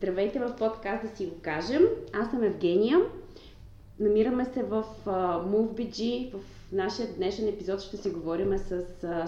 Здравейте 0.00 0.38
в 0.38 0.56
подкаст 0.58 1.02
да 1.02 1.16
си 1.16 1.26
го 1.26 1.34
кажем. 1.42 1.82
Аз 2.12 2.30
съм 2.30 2.42
Евгения. 2.42 3.00
Намираме 3.98 4.44
се 4.44 4.62
в 4.62 4.84
MoveBG. 5.06 6.32
В 6.32 6.40
нашия 6.72 7.08
днешен 7.16 7.48
епизод 7.48 7.80
ще 7.80 7.96
си 7.96 8.10
говорим 8.10 8.58
с 8.58 8.84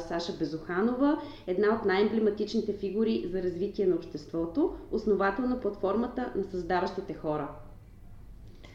Саша 0.09 0.33
Безоханова, 0.39 1.21
една 1.47 1.75
от 1.75 1.85
най-емблематичните 1.85 2.73
фигури 2.73 3.25
за 3.33 3.43
развитие 3.43 3.87
на 3.87 3.95
обществото, 3.95 4.75
основател 4.91 5.45
на 5.45 5.61
платформата 5.61 6.33
на 6.37 6.45
създаващите 6.45 7.15
хора. 7.15 7.49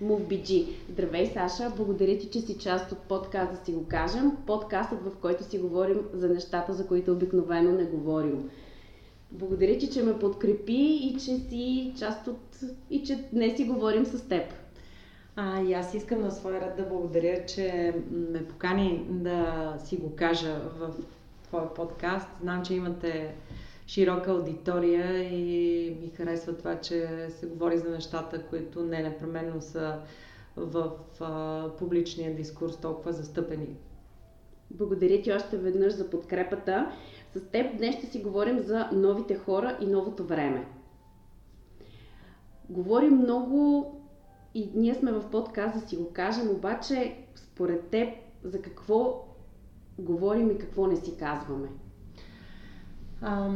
MoveBG. 0.03 0.67
Здравей, 0.89 1.25
Саша! 1.25 1.73
Благодаря 1.77 2.17
ти, 2.17 2.29
че 2.29 2.41
си 2.41 2.57
част 2.57 2.91
от 2.91 2.99
подкаст 2.99 3.51
да 3.51 3.65
си 3.65 3.71
го 3.71 3.85
кажем. 3.87 4.31
Подкастът, 4.47 4.99
в 5.01 5.11
който 5.21 5.43
си 5.43 5.59
говорим 5.59 6.01
за 6.13 6.29
нещата, 6.29 6.73
за 6.73 6.87
които 6.87 7.11
обикновено 7.11 7.71
не 7.71 7.83
говорим. 7.83 8.49
Благодаря 9.31 9.77
ти, 9.77 9.89
че 9.89 10.03
ме 10.03 10.19
подкрепи 10.19 10.99
и 11.01 11.13
че 11.13 11.19
си 11.19 11.93
част 11.99 12.27
от... 12.27 12.59
и 12.89 13.03
че 13.03 13.23
днес 13.33 13.55
си 13.57 13.63
говорим 13.63 14.05
с 14.05 14.27
теб. 14.27 14.53
А, 15.35 15.61
и 15.61 15.73
аз 15.73 15.93
искам 15.93 16.21
на 16.21 16.31
своя 16.31 16.61
ред 16.61 16.77
да 16.77 16.83
благодаря, 16.83 17.45
че 17.45 17.93
ме 18.11 18.47
покани 18.47 19.05
да 19.09 19.73
си 19.85 19.97
го 19.97 20.15
кажа 20.15 20.59
в 20.59 20.93
твой 21.43 21.73
подкаст. 21.73 22.27
Знам, 22.41 22.65
че 22.65 22.73
имате 22.73 23.35
широка 23.87 24.31
аудитория 24.31 25.23
и 25.23 25.89
ми 26.01 26.11
харесва 26.15 26.57
това, 26.57 26.79
че 26.81 27.27
се 27.29 27.47
говори 27.47 27.77
за 27.77 27.89
нещата, 27.89 28.43
които 28.43 28.83
не 28.83 29.03
непременно 29.03 29.61
са 29.61 29.99
в 30.55 30.91
а, 31.19 31.69
публичния 31.77 32.35
дискурс 32.35 32.77
толкова 32.77 33.13
застъпени. 33.13 33.75
Благодаря 34.71 35.21
ти 35.21 35.31
още 35.31 35.57
веднъж 35.57 35.93
за 35.93 36.09
подкрепата. 36.09 36.91
С 37.37 37.41
теб 37.51 37.77
днес 37.77 37.95
ще 37.95 38.07
си 38.07 38.23
говорим 38.23 38.59
за 38.59 38.89
новите 38.93 39.35
хора 39.35 39.77
и 39.81 39.85
новото 39.85 40.23
време. 40.23 40.65
Говорим 42.69 43.17
много 43.17 43.91
и 44.53 44.69
ние 44.75 44.95
сме 44.95 45.11
в 45.11 45.29
подкаст 45.31 45.79
да 45.79 45.87
си 45.87 45.97
го 45.97 46.13
кажем, 46.13 46.49
обаче 46.49 47.15
според 47.35 47.87
теб 47.87 48.09
за 48.43 48.61
какво 48.61 49.25
говорим 49.99 50.51
и 50.51 50.57
какво 50.57 50.87
не 50.87 50.95
си 50.95 51.17
казваме? 51.17 51.67
А, 53.21 53.49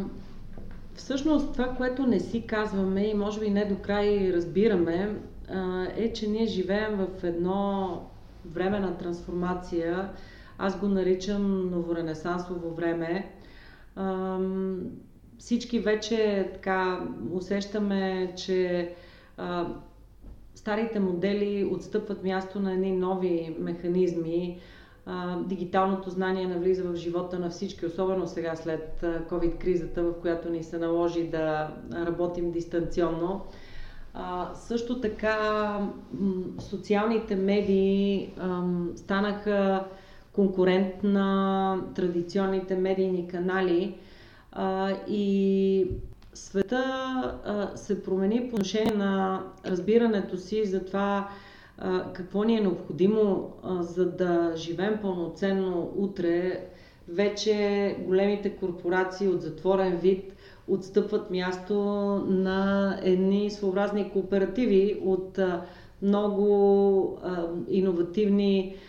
всъщност 0.95 1.53
това, 1.53 1.75
което 1.75 2.07
не 2.07 2.19
си 2.19 2.47
казваме 2.47 3.01
и 3.01 3.13
може 3.13 3.39
би 3.39 3.49
не 3.49 3.65
до 3.65 3.75
край 3.75 4.33
разбираме, 4.33 5.19
е, 5.95 6.13
че 6.13 6.27
ние 6.27 6.45
живеем 6.45 6.97
в 6.97 7.23
едно 7.23 8.01
време 8.45 8.79
на 8.79 8.97
трансформация. 8.97 10.09
Аз 10.57 10.79
го 10.79 10.87
наричам 10.87 11.69
новоренесансово 11.71 12.69
време 12.69 13.31
всички 15.41 15.79
вече 15.79 16.49
така 16.53 17.07
усещаме, 17.31 18.33
че 18.37 18.93
а, 19.37 19.67
старите 20.55 20.99
модели 20.99 21.69
отстъпват 21.71 22.23
място 22.23 22.59
на 22.59 22.73
едни 22.73 22.91
нови 22.91 23.55
механизми. 23.59 24.59
А, 25.05 25.39
дигиталното 25.39 26.09
знание 26.09 26.47
навлиза 26.47 26.83
в 26.83 26.95
живота 26.95 27.39
на 27.39 27.49
всички, 27.49 27.85
особено 27.85 28.27
сега 28.27 28.55
след 28.55 29.05
COVID-кризата, 29.29 30.03
в 30.03 30.13
която 30.21 30.49
ни 30.49 30.63
се 30.63 30.77
наложи 30.77 31.27
да 31.27 31.73
работим 31.93 32.51
дистанционно. 32.51 33.41
А, 34.13 34.55
също 34.55 35.01
така 35.01 35.79
социалните 36.59 37.35
медии 37.35 38.33
а, 38.39 38.63
станаха 38.95 39.85
конкурент 40.33 41.03
на 41.03 41.77
традиционните 41.95 42.75
медийни 42.75 43.27
канали 43.27 43.95
а, 44.51 44.95
и 45.07 45.87
света 46.33 46.83
а, 47.45 47.77
се 47.77 48.03
промени 48.03 48.49
по 48.49 48.55
отношение 48.55 48.93
на 48.93 49.43
разбирането 49.65 50.37
си 50.37 50.65
за 50.65 50.85
това 50.85 51.29
а, 51.77 52.13
какво 52.13 52.43
ни 52.43 52.57
е 52.57 52.61
необходимо, 52.61 53.53
а, 53.63 53.83
за 53.83 54.11
да 54.11 54.53
живеем 54.55 54.99
пълноценно 55.01 55.91
утре. 55.95 56.65
Вече 57.07 57.95
големите 57.99 58.49
корпорации 58.49 59.27
от 59.27 59.41
затворен 59.41 59.97
вид 59.97 60.33
отстъпват 60.67 61.31
място 61.31 61.75
на 62.27 62.99
едни 63.03 63.51
своеобразни 63.51 64.11
кооперативи 64.11 65.01
от 65.05 65.37
а, 65.37 65.65
много 66.01 67.19
а, 67.23 67.47
иновативни 67.69 68.75
а, 68.75 68.79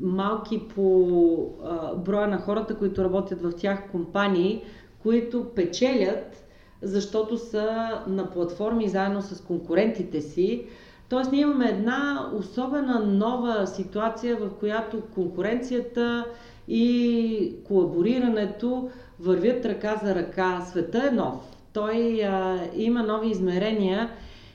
малки 0.00 0.68
по 0.68 1.54
а, 1.64 1.94
броя 1.94 2.28
на 2.28 2.38
хората, 2.38 2.74
които 2.74 3.04
работят 3.04 3.42
в 3.42 3.52
тях 3.56 3.90
компании, 3.90 4.62
които 5.02 5.44
печелят, 5.44 6.44
защото 6.82 7.38
са 7.38 7.88
на 8.06 8.30
платформи 8.30 8.88
заедно 8.88 9.22
с 9.22 9.40
конкурентите 9.40 10.20
си. 10.20 10.66
Тоест 11.08 11.32
ние 11.32 11.40
имаме 11.40 11.68
една 11.68 12.30
особена 12.34 13.00
нова 13.00 13.66
ситуация, 13.66 14.36
в 14.36 14.50
която 14.60 15.00
конкуренцията 15.14 16.24
и 16.68 17.54
колаборирането 17.64 18.90
вървят 19.20 19.64
ръка 19.64 20.00
за 20.04 20.14
ръка. 20.14 20.60
Света 20.70 21.08
е 21.08 21.14
нов. 21.14 21.34
Той 21.72 22.22
а, 22.24 22.60
има 22.76 23.02
нови 23.02 23.30
измерения 23.30 24.10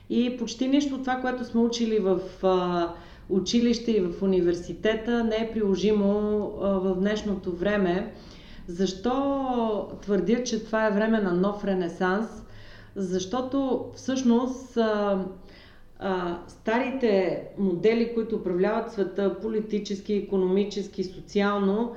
и 0.09 0.37
почти 0.37 0.67
нищо 0.67 0.95
от 0.95 1.01
това, 1.01 1.15
което 1.15 1.45
сме 1.45 1.61
учили 1.61 1.99
в 1.99 2.19
а, 2.43 2.89
училище 3.33 3.91
и 3.91 4.01
в 4.01 4.23
университета 4.23 5.23
не 5.23 5.35
е 5.35 5.51
приложимо 5.53 6.09
в 6.59 6.95
днешното 6.99 7.51
време. 7.51 8.13
Защо 8.67 9.89
твърдя, 10.01 10.43
че 10.43 10.65
това 10.65 10.87
е 10.87 10.91
време 10.91 11.21
на 11.21 11.33
нов 11.33 11.65
ренесанс? 11.65 12.27
Защото 12.95 13.85
всъщност 13.95 14.77
старите 16.47 17.43
модели, 17.57 18.13
които 18.13 18.35
управляват 18.35 18.91
света 18.91 19.39
политически, 19.41 20.13
економически, 20.13 21.03
социално, 21.03 21.91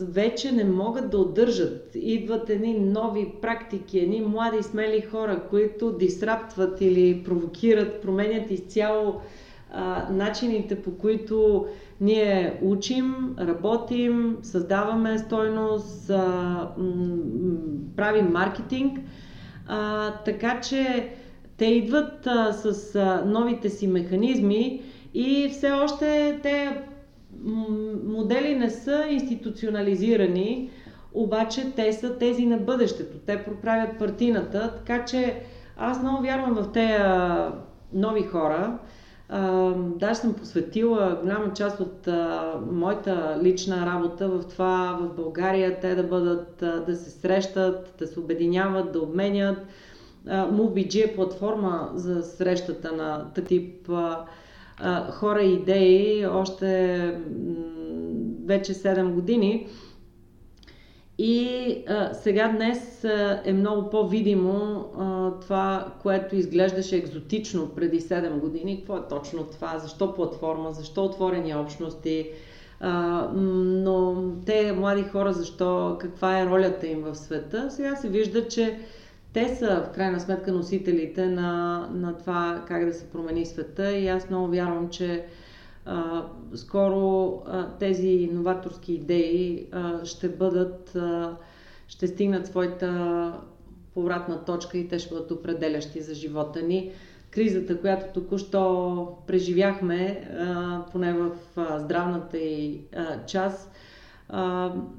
вече 0.00 0.52
не 0.52 0.64
могат 0.64 1.10
да 1.10 1.18
удържат. 1.18 1.90
Идват 1.94 2.50
едни 2.50 2.80
нови 2.80 3.32
практики, 3.42 3.98
едни 3.98 4.20
млади 4.20 4.62
смели 4.62 5.00
хора, 5.00 5.42
които 5.50 5.92
дисраптват 5.92 6.80
или 6.80 7.22
провокират, 7.24 8.02
променят 8.02 8.50
изцяло 8.50 9.20
начините 10.10 10.82
по 10.82 10.90
които 10.98 11.66
ние 12.00 12.58
учим, 12.62 13.36
работим, 13.38 14.36
създаваме 14.42 15.18
стойност, 15.18 16.10
а, 16.10 16.16
м- 16.78 17.16
правим 17.96 18.26
маркетинг. 18.26 18.98
А, 19.66 20.10
така 20.10 20.60
че 20.60 21.08
те 21.56 21.64
идват 21.64 22.26
а, 22.26 22.52
с 22.52 22.94
а, 22.94 23.24
новите 23.26 23.70
си 23.70 23.86
механизми 23.86 24.82
и 25.14 25.48
все 25.52 25.70
още 25.70 26.40
те 26.42 26.82
модели 28.04 28.54
не 28.54 28.70
са 28.70 29.04
институционализирани, 29.10 30.70
обаче 31.14 31.72
те 31.76 31.92
са 31.92 32.18
тези 32.18 32.46
на 32.46 32.56
бъдещето. 32.56 33.18
Те 33.26 33.44
проправят 33.44 33.98
партината, 33.98 34.74
така 34.76 35.04
че 35.04 35.40
аз 35.76 36.02
много 36.02 36.22
вярвам 36.22 36.54
в 36.54 36.72
тези 36.72 37.02
нови 37.92 38.22
хора. 38.22 38.78
Даже 39.76 40.14
съм 40.14 40.34
посветила 40.34 41.18
голяма 41.22 41.52
част 41.52 41.80
от 41.80 42.08
а, 42.08 42.54
моята 42.70 43.40
лична 43.42 43.86
работа 43.86 44.28
в 44.28 44.44
това 44.48 44.98
в 45.00 45.16
България 45.16 45.80
те 45.80 45.94
да 45.94 46.02
бъдат, 46.02 46.62
а, 46.62 46.80
да 46.80 46.96
се 46.96 47.10
срещат, 47.10 47.94
да 47.98 48.06
се 48.06 48.20
обединяват, 48.20 48.92
да 48.92 49.00
обменят. 49.00 49.58
MoveBG 50.26 51.10
е 51.10 51.14
платформа 51.14 51.90
за 51.94 52.22
срещата 52.22 52.92
на 52.92 53.30
тип 53.48 53.90
а, 53.90 54.26
хора 55.10 55.42
и 55.42 55.54
идеи 55.54 56.26
още 56.26 56.96
м- 57.46 57.54
вече 58.46 58.74
7 58.74 59.12
години. 59.12 59.66
И 61.24 61.84
а, 61.88 62.14
сега 62.14 62.48
днес 62.48 63.04
а, 63.04 63.42
е 63.44 63.52
много 63.52 63.90
по-видимо 63.90 64.84
а, 64.98 65.30
това, 65.40 65.92
което 66.02 66.36
изглеждаше 66.36 66.96
екзотично 66.96 67.68
преди 67.68 68.00
7 68.00 68.38
години. 68.38 68.76
Какво 68.76 68.96
е 68.96 69.08
точно 69.08 69.44
това? 69.44 69.78
Защо 69.78 70.14
платформа? 70.14 70.72
Защо 70.72 71.04
отворени 71.04 71.54
общности? 71.54 72.30
А, 72.80 73.28
но 73.34 74.24
те, 74.46 74.72
млади 74.72 75.02
хора, 75.02 75.32
защо, 75.32 75.96
каква 76.00 76.40
е 76.40 76.46
ролята 76.46 76.86
им 76.86 77.00
в 77.00 77.14
света? 77.14 77.70
Сега 77.70 77.96
се 77.96 78.08
вижда, 78.08 78.48
че 78.48 78.78
те 79.32 79.56
са 79.56 79.86
в 79.86 79.94
крайна 79.94 80.20
сметка 80.20 80.52
носителите 80.52 81.26
на, 81.26 81.78
на 81.92 82.18
това 82.18 82.64
как 82.68 82.84
да 82.84 82.92
се 82.92 83.10
промени 83.10 83.46
света 83.46 83.92
и 83.92 84.08
аз 84.08 84.30
много 84.30 84.48
вярвам, 84.48 84.88
че 84.88 85.24
скоро 86.54 87.32
тези 87.78 88.30
новаторски 88.32 88.92
идеи 88.92 89.66
ще 90.04 90.28
бъдат, 90.28 90.96
ще 91.88 92.06
стигнат 92.06 92.46
своята 92.46 93.32
повратна 93.94 94.44
точка 94.44 94.78
и 94.78 94.88
те 94.88 94.98
ще 94.98 95.14
бъдат 95.14 95.30
определящи 95.30 96.00
за 96.00 96.14
живота 96.14 96.62
ни. 96.62 96.92
Кризата, 97.30 97.80
която 97.80 98.20
току-що 98.20 99.16
преживяхме, 99.26 100.28
поне 100.92 101.12
в 101.12 101.30
здравната 101.78 102.38
и 102.38 102.80
част, 103.26 103.70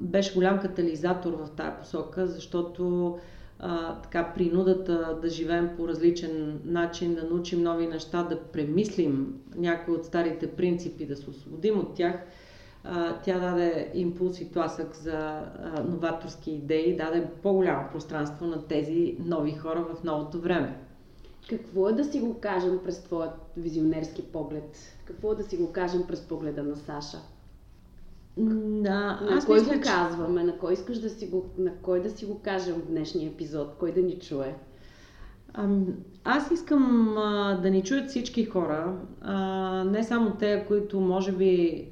беше 0.00 0.34
голям 0.34 0.60
катализатор 0.60 1.32
в 1.32 1.50
тази 1.56 1.70
посока, 1.80 2.26
защото 2.26 3.18
а, 3.58 4.00
така 4.00 4.32
принудата 4.34 5.18
да 5.22 5.28
живеем 5.28 5.70
по 5.76 5.88
различен 5.88 6.60
начин, 6.64 7.14
да 7.14 7.22
научим 7.22 7.62
нови 7.62 7.86
неща, 7.86 8.22
да 8.22 8.42
премислим 8.42 9.40
някои 9.56 9.94
от 9.94 10.04
старите 10.04 10.50
принципи, 10.50 11.06
да 11.06 11.16
се 11.16 11.30
освободим 11.30 11.78
от 11.78 11.94
тях, 11.94 12.14
а, 12.84 13.18
тя 13.24 13.38
даде 13.38 13.90
импулс 13.94 14.40
и 14.40 14.52
тласък 14.52 14.96
за 14.96 15.16
а, 15.16 15.82
новаторски 15.88 16.50
идеи, 16.50 16.96
даде 16.96 17.26
по-голямо 17.42 17.88
пространство 17.92 18.46
на 18.46 18.66
тези 18.66 19.16
нови 19.18 19.52
хора 19.52 19.86
в 19.94 20.04
новото 20.04 20.40
време. 20.40 20.78
Какво 21.50 21.88
е 21.88 21.92
да 21.92 22.04
си 22.04 22.20
го 22.20 22.40
кажем 22.40 22.80
през 22.84 23.02
твоят 23.02 23.32
визионерски 23.56 24.22
поглед? 24.22 24.96
Какво 25.04 25.32
е 25.32 25.36
да 25.36 25.44
си 25.44 25.56
го 25.56 25.72
кажем 25.72 26.06
през 26.06 26.20
погледа 26.20 26.62
на 26.62 26.76
Саша? 26.76 27.18
Да, 28.36 29.20
на 29.20 29.36
аз 29.36 29.46
кой 29.46 29.58
мисля, 29.58 29.74
го 29.74 29.82
че... 29.82 29.90
казваме? 29.90 30.44
На 30.44 30.58
кой 30.58 30.72
искаш 30.72 30.98
да 30.98 31.10
си 31.10 31.26
го, 31.26 31.44
на 31.58 31.72
кой 31.82 32.02
да 32.02 32.10
си 32.10 32.26
го 32.26 32.40
кажем 32.42 32.74
в 32.74 32.86
днешния 32.86 33.30
епизод? 33.30 33.74
Кой 33.78 33.92
да 33.92 34.00
ни 34.00 34.18
чуе? 34.18 34.54
Аз 36.24 36.50
искам 36.50 37.14
а, 37.18 37.58
да 37.62 37.70
ни 37.70 37.82
чуят 37.82 38.08
всички 38.08 38.44
хора, 38.44 38.96
а, 39.20 39.84
не 39.84 40.04
само 40.04 40.30
те, 40.30 40.64
които 40.68 41.00
може 41.00 41.32
би 41.32 41.84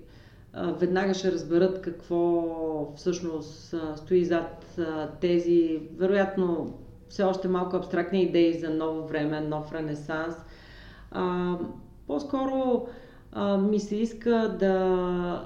а, 0.52 0.72
веднага 0.72 1.14
ще 1.14 1.32
разберат 1.32 1.82
какво 1.82 2.92
всъщност 2.96 3.74
а, 3.74 3.96
стои 3.96 4.24
зад 4.24 4.78
а, 4.78 5.10
тези, 5.20 5.80
вероятно, 5.96 6.78
все 7.08 7.22
още 7.22 7.48
малко 7.48 7.76
абстрактни 7.76 8.22
идеи 8.22 8.60
за 8.60 8.70
ново 8.70 9.06
време, 9.06 9.40
нов 9.40 9.72
ренесанс. 9.72 10.34
А, 11.10 11.56
по-скоро 12.06 12.86
а, 12.86 12.90
ми 13.40 13.80
се 13.80 13.96
иска 13.96 14.56
да 14.58 14.76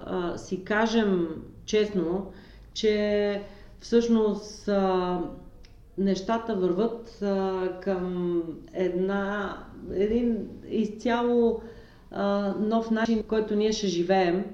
а, 0.07 0.39
си 0.39 0.65
кажем 0.65 1.29
честно, 1.65 2.33
че 2.75 3.43
всъщност 3.81 4.69
а, 4.69 5.21
нещата 5.99 6.55
върват 6.55 7.23
а, 7.23 7.69
към 7.81 8.43
една, 8.75 9.57
един 9.95 10.49
изцяло 10.69 11.61
а, 12.11 12.55
нов 12.61 12.91
начин, 12.91 13.23
който 13.23 13.57
ние 13.57 13.73
ще 13.73 13.87
живеем. 13.87 14.45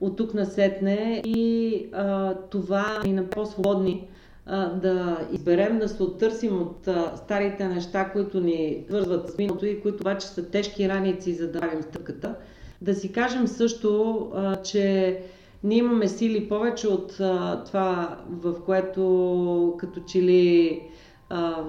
От 0.00 0.16
тук 0.16 0.34
насетне 0.34 1.22
и 1.24 1.86
а, 1.92 2.34
това 2.34 3.02
ни 3.04 3.12
на 3.12 3.30
по-свободни 3.30 4.08
а, 4.46 4.66
да 4.68 5.26
изберем 5.32 5.78
да 5.78 5.88
се 5.88 6.02
оттърсим 6.02 6.62
от 6.62 6.88
а, 6.88 7.16
старите 7.16 7.68
неща, 7.68 8.10
които 8.12 8.40
ни 8.40 8.84
вързват 8.90 9.30
с 9.30 9.38
миналото 9.38 9.66
и 9.66 9.80
които 9.80 10.00
обаче 10.00 10.26
са 10.26 10.50
тежки 10.50 10.88
раници, 10.88 11.34
за 11.34 11.52
да 11.52 11.60
правим 11.60 11.82
стъпката 11.82 12.34
да 12.82 12.94
си 12.94 13.12
кажем 13.12 13.46
също, 13.46 14.20
а, 14.34 14.56
че 14.56 15.18
ние 15.64 15.78
имаме 15.78 16.08
сили 16.08 16.48
повече 16.48 16.88
от 16.88 17.20
а, 17.20 17.64
това, 17.64 18.18
в 18.28 18.64
което 18.64 19.74
като 19.78 20.00
че 20.00 20.22
ли 20.22 20.82
а, 21.28 21.64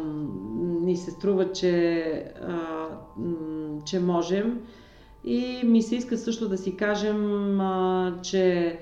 ни 0.81 0.98
се 0.98 1.12
струва, 1.12 1.51
че, 1.51 2.04
а, 2.42 2.88
че 3.86 4.00
можем. 4.00 4.62
И 5.24 5.62
ми 5.63 5.81
се 5.81 5.95
иска 5.95 6.18
също 6.18 6.50
да 6.50 6.57
си 6.57 6.75
кажем, 6.75 7.62
а, 7.62 8.13
че 8.24 8.80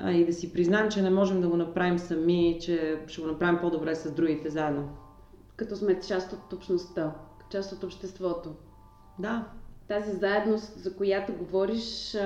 а, 0.00 0.12
и 0.12 0.24
да 0.24 0.32
си 0.32 0.52
признаем, 0.52 0.90
че 0.90 1.02
не 1.02 1.10
можем 1.10 1.40
да 1.40 1.48
го 1.48 1.56
направим 1.56 1.98
сами, 1.98 2.58
че 2.60 2.98
ще 3.06 3.20
го 3.20 3.26
направим 3.26 3.60
по-добре 3.60 3.94
с 3.94 4.12
другите 4.12 4.50
заедно. 4.50 4.88
Като 5.56 5.76
сме 5.76 6.00
част 6.00 6.32
от 6.32 6.52
общността, 6.52 7.14
част 7.50 7.72
от 7.72 7.84
обществото. 7.84 8.50
Да, 9.18 9.44
тази 9.90 10.12
заедност, 10.16 10.78
за 10.78 10.96
която 10.96 11.32
говориш, 11.32 12.16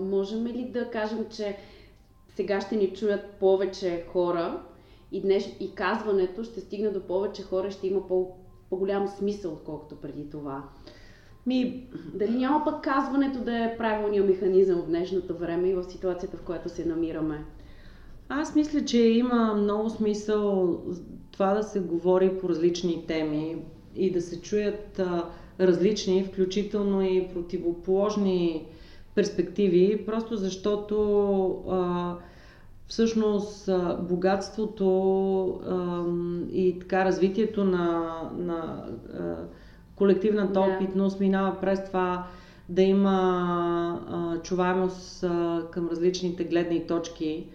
можем 0.00 0.46
ли 0.46 0.64
да 0.64 0.90
кажем, 0.90 1.26
че 1.30 1.56
сега 2.28 2.60
ще 2.60 2.76
ни 2.76 2.92
чуят 2.94 3.26
повече 3.40 4.04
хора 4.12 4.62
и, 5.12 5.20
днес, 5.20 5.56
и 5.60 5.74
казването 5.74 6.44
ще 6.44 6.60
стигне 6.60 6.90
до 6.90 7.00
повече 7.00 7.42
хора, 7.42 7.70
ще 7.70 7.86
има 7.86 8.06
по, 8.06 8.30
по-голям 8.70 9.08
смисъл, 9.08 9.52
отколкото 9.52 9.96
преди 9.96 10.30
това? 10.30 10.62
Ми... 11.46 11.88
Дали 12.14 12.38
няма 12.38 12.64
пък 12.64 12.84
казването 12.84 13.38
да 13.38 13.64
е 13.64 13.76
правилният 13.76 14.28
механизъм 14.28 14.80
в 14.80 14.86
днешното 14.86 15.36
време 15.36 15.68
и 15.68 15.74
в 15.74 15.84
ситуацията, 15.84 16.36
в 16.36 16.42
която 16.42 16.68
се 16.68 16.84
намираме? 16.84 17.44
Аз 18.28 18.54
мисля, 18.54 18.84
че 18.84 18.98
има 18.98 19.54
много 19.54 19.90
смисъл 19.90 20.76
това 21.30 21.54
да 21.54 21.62
се 21.62 21.80
говори 21.80 22.38
по 22.38 22.48
различни 22.48 23.04
теми 23.06 23.62
и 23.94 24.10
да 24.10 24.22
се 24.22 24.40
чуят 24.40 24.98
а, 24.98 25.30
различни, 25.60 26.24
включително 26.24 27.02
и 27.02 27.28
противоположни 27.34 28.64
перспективи, 29.14 30.06
просто 30.06 30.36
защото 30.36 31.48
а, 31.70 32.14
всъщност 32.88 33.70
богатството 34.00 34.88
а, 35.48 36.04
и 36.52 36.78
така 36.78 37.04
развитието 37.04 37.64
на, 37.64 38.14
на 38.38 38.84
а, 39.18 39.34
колективната 39.96 40.60
yeah. 40.60 40.76
опитност 40.76 41.20
минава 41.20 41.60
през 41.60 41.84
това 41.84 42.26
да 42.68 42.82
има 42.82 43.20
а, 44.10 44.42
чуваемост 44.42 45.24
а, 45.24 45.62
към 45.70 45.88
различните 45.88 46.44
гледни 46.44 46.86
точки. 46.86 47.46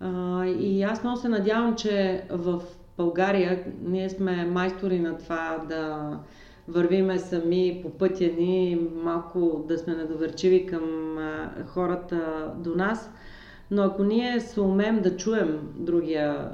А, 0.00 0.46
и 0.46 0.82
аз 0.82 1.02
много 1.02 1.18
се 1.18 1.28
надявам, 1.28 1.76
че 1.76 2.24
в 2.30 2.62
България 2.96 3.64
ние 3.82 4.10
сме 4.10 4.44
майстори 4.44 5.00
на 5.00 5.18
това 5.18 5.64
да 5.68 6.10
вървиме 6.70 7.18
сами 7.18 7.80
по 7.82 7.90
пътя 7.90 8.24
ни, 8.38 8.88
малко 8.94 9.64
да 9.68 9.78
сме 9.78 9.94
недоверчиви 9.94 10.66
към 10.66 11.16
хората 11.66 12.52
до 12.56 12.74
нас. 12.74 13.10
Но 13.70 13.82
ако 13.82 14.04
ние 14.04 14.40
се 14.40 14.60
умеем 14.60 15.00
да 15.02 15.16
чуем 15.16 15.58
другия 15.74 16.50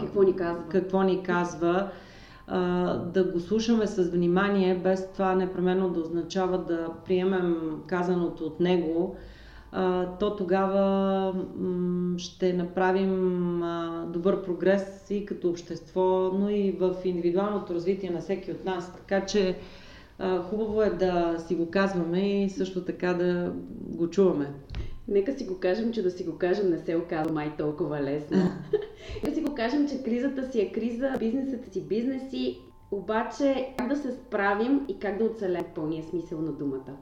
какво 0.00 0.22
ни 0.22 0.36
казва, 0.36 0.62
какво 0.68 1.02
ни 1.02 1.22
казва 1.22 1.88
да 3.12 3.30
го 3.32 3.40
слушаме 3.40 3.86
с 3.86 4.02
внимание, 4.02 4.80
без 4.84 5.12
това 5.12 5.34
непременно 5.34 5.90
да 5.90 6.00
означава 6.00 6.58
да 6.58 6.88
приемем 7.04 7.56
казаното 7.86 8.44
от 8.44 8.60
него, 8.60 9.16
то 10.20 10.36
тогава 10.36 11.34
ще 12.16 12.52
направим 12.52 13.62
добър 14.06 14.42
прогрес 14.42 15.10
и 15.10 15.26
като 15.26 15.50
общество, 15.50 16.30
но 16.34 16.50
и 16.50 16.72
в 16.72 16.94
индивидуалното 17.04 17.74
развитие 17.74 18.10
на 18.10 18.20
всеки 18.20 18.50
от 18.50 18.64
нас. 18.64 18.92
Така 18.92 19.26
че 19.26 19.58
хубаво 20.50 20.82
е 20.82 20.90
да 20.90 21.38
си 21.38 21.54
го 21.54 21.70
казваме 21.70 22.44
и 22.44 22.50
също 22.50 22.84
така 22.84 23.14
да 23.14 23.52
го 23.80 24.10
чуваме. 24.10 24.52
Нека 25.08 25.32
си 25.32 25.44
го 25.46 25.58
кажем, 25.58 25.92
че 25.92 26.02
да 26.02 26.10
си 26.10 26.24
го 26.24 26.38
кажем 26.38 26.70
не 26.70 26.78
се 26.78 26.96
оказва 26.96 27.32
май 27.32 27.56
толкова 27.58 28.00
лесно. 28.00 28.36
Нека 29.24 29.34
си 29.34 29.42
го 29.42 29.54
кажем, 29.54 29.88
че 29.88 30.02
кризата 30.02 30.52
си 30.52 30.60
е 30.60 30.72
криза, 30.72 31.16
бизнесът 31.18 31.72
си 31.72 31.80
бизнеси, 31.80 32.58
обаче 32.90 33.74
как 33.78 33.88
да 33.88 33.96
се 33.96 34.12
справим 34.12 34.80
и 34.88 34.98
как 34.98 35.18
да 35.18 35.24
оцелем 35.24 35.64
пълния 35.74 36.04
смисъл 36.04 36.40
на 36.40 36.52
думата. 36.52 36.96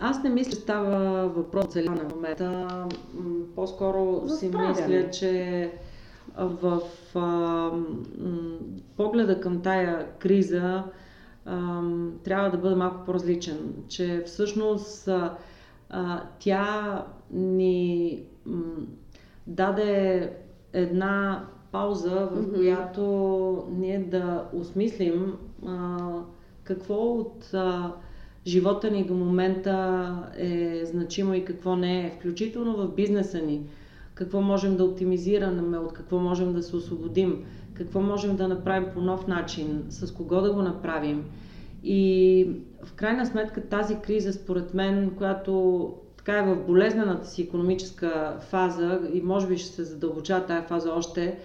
Аз 0.00 0.22
не 0.22 0.30
мисля, 0.30 0.50
че 0.50 0.56
става 0.56 1.28
въпрос 1.28 1.72
за 1.72 1.82
на 1.82 2.04
момента. 2.14 2.68
По-скоро 3.54 4.28
си 4.28 4.50
мисля, 4.68 5.10
че 5.10 5.72
в 6.36 6.80
а, 7.14 7.70
погледа 8.96 9.40
към 9.40 9.62
тая 9.62 10.06
криза 10.18 10.84
а, 11.44 11.82
трябва 12.24 12.50
да 12.50 12.58
бъде 12.58 12.74
малко 12.74 13.04
по-различен. 13.04 13.74
Че 13.88 14.22
всъщност 14.26 15.08
а, 15.08 15.36
тя 16.38 17.04
ни 17.30 18.22
даде 19.46 20.32
една 20.72 21.46
пауза, 21.72 22.28
в 22.32 22.36
mm-hmm. 22.36 22.54
която 22.54 23.66
ние 23.70 23.98
да 23.98 24.44
осмислим 24.52 25.36
а, 25.66 25.98
какво 26.64 26.94
от 26.94 27.50
а, 27.54 27.92
живота 28.46 28.90
ни 28.90 29.04
до 29.04 29.14
момента 29.14 30.16
е 30.36 30.80
значимо 30.84 31.34
и 31.34 31.44
какво 31.44 31.76
не 31.76 32.06
е, 32.06 32.10
включително 32.10 32.76
в 32.76 32.94
бизнеса 32.94 33.38
ни. 33.38 33.62
Какво 34.14 34.40
можем 34.40 34.76
да 34.76 34.84
оптимизираме, 34.84 35.78
от 35.78 35.92
какво 35.92 36.18
можем 36.18 36.52
да 36.52 36.62
се 36.62 36.76
освободим, 36.76 37.44
какво 37.74 38.00
можем 38.00 38.36
да 38.36 38.48
направим 38.48 38.88
по 38.94 39.00
нов 39.00 39.26
начин, 39.26 39.84
с 39.88 40.14
кого 40.14 40.40
да 40.40 40.52
го 40.52 40.62
направим. 40.62 41.24
И 41.84 42.48
в 42.84 42.92
крайна 42.92 43.26
сметка 43.26 43.68
тази 43.68 43.96
криза, 43.96 44.32
според 44.32 44.74
мен, 44.74 45.10
която 45.16 45.92
така 46.16 46.38
е 46.38 46.42
в 46.42 46.66
болезнената 46.66 47.26
си 47.26 47.42
економическа 47.42 48.36
фаза 48.40 49.00
и 49.12 49.20
може 49.20 49.46
би 49.46 49.58
ще 49.58 49.68
се 49.68 49.84
задълбочава 49.84 50.46
тази 50.46 50.66
фаза 50.66 50.92
още, 50.92 51.38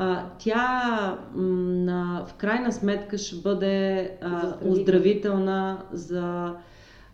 а, 0.00 0.24
тя 0.38 1.18
м, 1.34 2.26
в 2.28 2.34
крайна 2.34 2.72
сметка 2.72 3.18
ще 3.18 3.36
бъде 3.36 4.10
а, 4.20 4.54
оздравителна 4.64 5.82
за 5.92 6.54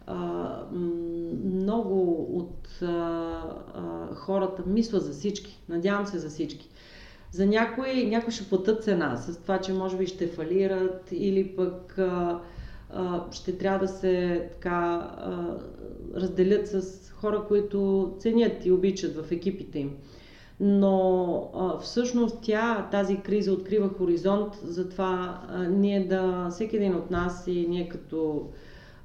а, 0.06 0.58
много 1.44 2.26
от 2.38 2.82
а, 2.82 2.86
а, 2.86 4.14
хората. 4.14 4.62
Мисля 4.66 5.00
за 5.00 5.12
всички. 5.12 5.60
Надявам 5.68 6.06
се 6.06 6.18
за 6.18 6.28
всички. 6.28 6.68
За 7.30 7.46
някои, 7.46 8.06
някои 8.06 8.32
ще 8.32 8.48
платят 8.48 8.84
цена 8.84 9.16
с 9.16 9.36
това, 9.42 9.58
че 9.58 9.72
може 9.72 9.96
би 9.96 10.06
ще 10.06 10.26
фалират 10.26 11.08
или 11.12 11.56
пък 11.56 11.98
а, 11.98 12.40
а, 12.90 13.24
ще 13.30 13.58
трябва 13.58 13.78
да 13.78 13.88
се 13.88 14.48
така 14.52 15.12
а, 15.18 15.56
разделят 16.20 16.68
с 16.68 17.10
хора, 17.10 17.44
които 17.48 18.10
ценят 18.18 18.66
и 18.66 18.72
обичат 18.72 19.16
в 19.16 19.32
екипите 19.32 19.78
им. 19.78 19.96
но 20.60 21.50
а, 21.54 21.78
всъщност 21.78 22.38
тя, 22.42 22.88
тази 22.90 23.16
криза 23.16 23.52
открива 23.52 23.88
хоризонт, 23.88 24.54
затова 24.62 25.40
а, 25.48 25.62
ние 25.62 26.06
да, 26.06 26.48
всеки 26.50 26.76
един 26.76 26.94
от 26.94 27.10
нас 27.10 27.44
и 27.46 27.66
ние 27.68 27.88
като 27.88 28.48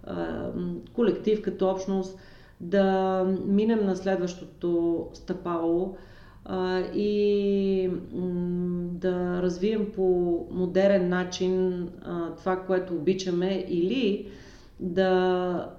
а, 0.03 0.49
колектив, 0.93 1.41
като 1.41 1.69
общност, 1.69 2.19
да 2.61 3.23
минем 3.45 3.85
на 3.85 3.95
следващото 3.95 5.07
стъпало 5.13 5.95
а, 6.45 6.79
и 6.93 7.89
м, 8.13 8.89
да 8.91 9.41
развием 9.41 9.91
по 9.95 10.47
модерен 10.51 11.09
начин 11.09 11.83
а, 12.01 12.35
това, 12.35 12.57
което 12.65 12.93
обичаме 12.93 13.65
или 13.69 14.27
да 14.79 15.09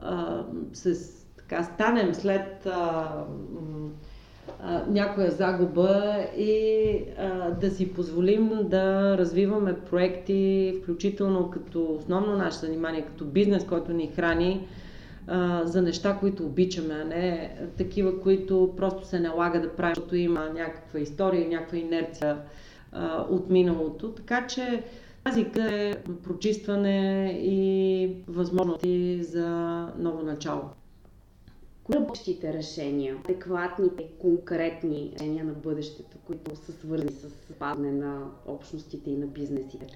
а, 0.00 0.44
се 0.72 0.94
така, 1.36 1.64
станем 1.64 2.14
след 2.14 2.66
а, 2.66 3.10
м, 3.52 3.90
а, 4.62 4.82
някоя 4.88 5.30
загуба 5.30 6.18
и 6.36 6.94
а, 7.18 7.50
да 7.50 7.70
си 7.70 7.92
позволим 7.92 8.50
да 8.62 9.18
развиваме 9.18 9.74
проекти, 9.74 10.74
включително 10.82 11.50
като 11.50 11.92
основно 11.94 12.36
наше 12.36 12.58
занимание, 12.58 13.02
като 13.02 13.24
бизнес, 13.24 13.64
който 13.64 13.92
ни 13.92 14.12
храни, 14.16 14.68
а, 15.26 15.66
за 15.66 15.82
неща, 15.82 16.16
които 16.20 16.44
обичаме, 16.44 16.94
а 16.94 17.04
не 17.04 17.56
такива, 17.76 18.20
които 18.20 18.74
просто 18.76 19.06
се 19.06 19.20
налага 19.20 19.60
да 19.60 19.76
правим, 19.76 19.94
защото 19.94 20.16
има 20.16 20.48
някаква 20.54 21.00
история, 21.00 21.48
някаква 21.48 21.78
инерция 21.78 22.36
а, 22.92 23.26
от 23.30 23.50
миналото. 23.50 24.12
Така 24.12 24.46
че 24.46 24.82
тази 25.24 25.46
е 25.56 25.96
прочистване 26.22 27.30
и 27.42 28.16
възможности 28.28 29.22
за 29.22 29.48
ново 29.98 30.22
начало 30.22 30.62
работещите 31.92 32.52
решения, 32.52 33.16
адекватните, 33.24 34.08
конкретни 34.18 35.12
решения 35.14 35.44
на 35.44 35.52
бъдещето, 35.52 36.18
които 36.26 36.56
са 36.56 36.72
свързани 36.72 37.12
с 37.12 37.54
падане 37.58 37.92
на 37.92 38.30
общностите 38.46 39.10
и 39.10 39.16
на 39.16 39.26
бизнесите. 39.26 39.86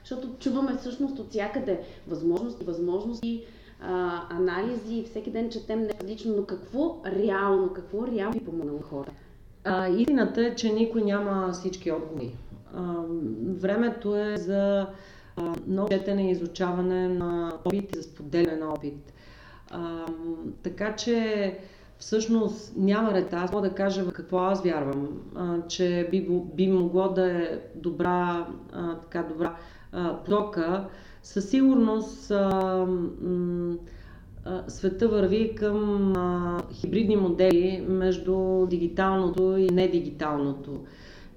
Защото 0.00 0.28
чуваме 0.38 0.76
всъщност 0.76 1.18
от 1.18 1.30
всякъде 1.30 1.80
възможности, 2.08 2.64
възможности, 2.64 3.44
а, 3.80 4.22
анализи, 4.30 5.02
всеки 5.02 5.30
ден 5.30 5.50
четем 5.50 5.80
нещо 5.82 6.06
лично, 6.06 6.36
но 6.36 6.44
какво 6.44 7.02
реално, 7.06 7.72
какво 7.72 8.06
реално 8.06 8.38
ви 8.38 8.44
помогна 8.44 8.72
на 8.72 8.82
хората? 8.82 9.12
А, 9.64 9.88
истината 9.88 10.46
е, 10.46 10.54
че 10.54 10.72
никой 10.72 11.02
няма 11.02 11.52
всички 11.52 11.92
отговори. 11.92 12.34
А, 12.74 12.94
времето 13.42 14.16
е 14.16 14.36
за 14.36 14.86
а, 15.36 15.54
ново 15.66 15.88
четене 15.88 16.28
и 16.28 16.30
изучаване 16.30 17.08
на 17.08 17.52
опит, 17.64 17.94
за 17.94 18.02
споделяне 18.02 18.56
на 18.56 18.72
опит. 18.72 19.12
А, 19.70 20.06
така 20.62 20.96
че 20.96 21.58
всъщност 21.98 22.72
няма 22.76 23.14
ред. 23.14 23.32
Аз 23.32 23.52
мога 23.52 23.68
да 23.68 23.74
кажа 23.74 24.04
в 24.04 24.12
какво 24.12 24.38
аз 24.38 24.62
вярвам, 24.62 25.08
а, 25.34 25.66
че 25.68 26.08
би, 26.10 26.28
би 26.54 26.68
могло 26.68 27.08
да 27.08 27.32
е 27.32 27.58
добра, 27.74 28.46
а, 28.72 28.94
така 28.94 29.22
добра 29.22 29.56
а, 29.92 30.16
посока. 30.16 30.88
Със 31.22 31.48
сигурност 31.50 32.30
а, 32.30 32.86
м, 33.22 33.74
света 34.68 35.08
върви 35.08 35.54
към 35.54 36.12
а, 36.16 36.62
хибридни 36.72 37.16
модели 37.16 37.84
между 37.88 38.66
дигиталното 38.66 39.56
и 39.56 39.66
недигиталното. 39.66 40.80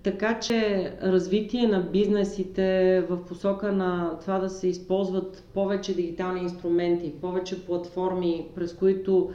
Така 0.03 0.39
че 0.39 0.91
развитие 1.03 1.67
на 1.67 1.79
бизнесите 1.79 3.01
в 3.10 3.25
посока 3.25 3.72
на 3.72 4.17
това 4.22 4.39
да 4.39 4.50
се 4.50 4.67
използват 4.67 5.43
повече 5.53 5.95
дигитални 5.95 6.41
инструменти, 6.41 7.13
повече 7.22 7.65
платформи, 7.65 8.48
през 8.55 8.74
които 8.74 9.29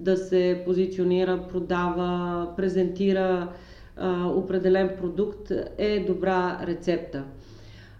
да 0.00 0.16
се 0.16 0.62
позиционира, 0.64 1.48
продава, 1.48 2.48
презентира 2.56 3.52
а, 3.96 4.26
определен 4.26 4.90
продукт 4.98 5.52
е 5.78 6.00
добра 6.00 6.60
рецепта. 6.66 7.24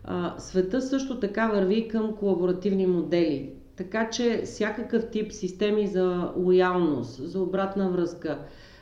А, 0.05 0.35
света 0.39 0.83
също 0.83 1.21
така 1.21 1.49
върви 1.49 1.89
към 1.89 2.17
колаборативни 2.17 2.87
модели. 2.87 3.51
Така 3.77 4.11
че 4.11 4.43
всякакъв 4.45 5.11
тип 5.11 5.33
системи 5.33 5.87
за 5.87 6.33
лоялност, 6.37 7.29
за 7.29 7.41
обратна 7.41 7.91
връзка, 7.91 8.39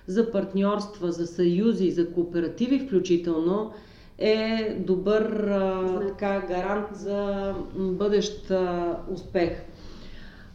за 0.06 0.30
партньорства, 0.30 1.12
за 1.12 1.26
съюзи, 1.26 1.90
за 1.90 2.12
кооперативи 2.12 2.78
включително, 2.78 3.72
е 4.18 4.76
добър 4.78 5.22
а, 5.22 6.00
така, 6.08 6.46
гарант 6.48 6.86
за 6.92 7.54
бъдещ 7.76 8.50
а, 8.50 8.96
успех. 9.10 9.50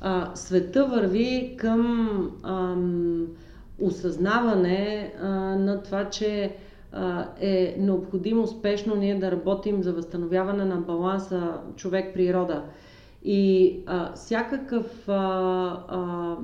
А, 0.01 0.35
света 0.35 0.85
върви 0.85 1.55
към 1.57 2.31
а, 2.43 2.75
осъзнаване 3.81 5.13
а, 5.21 5.27
на 5.55 5.83
това, 5.83 6.09
че 6.09 6.55
а, 6.91 7.25
е 7.39 7.75
необходимо 7.79 8.43
успешно 8.43 8.95
ние 8.95 9.19
да 9.19 9.31
работим 9.31 9.83
за 9.83 9.93
възстановяване 9.93 10.65
на 10.65 10.75
баланса 10.75 11.53
човек-природа. 11.75 12.63
И 13.29 13.75
а, 13.85 14.13
всякакъв 14.13 15.09
а, 15.09 15.13
а, 15.87 16.35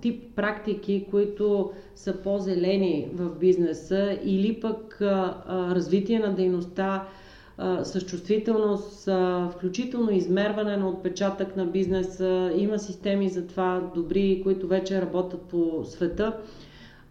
тип 0.00 0.34
практики, 0.36 1.06
които 1.10 1.70
са 1.94 2.12
по-зелени 2.22 3.08
в 3.14 3.38
бизнеса 3.38 4.18
или 4.24 4.60
пък 4.60 4.98
а, 5.00 5.36
а, 5.46 5.74
развитие 5.74 6.18
на 6.18 6.34
дейността 6.34 7.06
а, 7.58 7.84
с 7.84 8.00
чувствителност, 8.00 9.08
а, 9.08 9.48
включително 9.52 10.10
измерване 10.10 10.76
на 10.76 10.88
отпечатък 10.88 11.56
на 11.56 11.66
бизнеса. 11.66 12.52
Има 12.56 12.78
системи 12.78 13.28
за 13.28 13.46
това 13.46 13.90
добри, 13.94 14.40
които 14.44 14.66
вече 14.68 15.00
работят 15.02 15.40
по 15.42 15.84
света. 15.84 16.36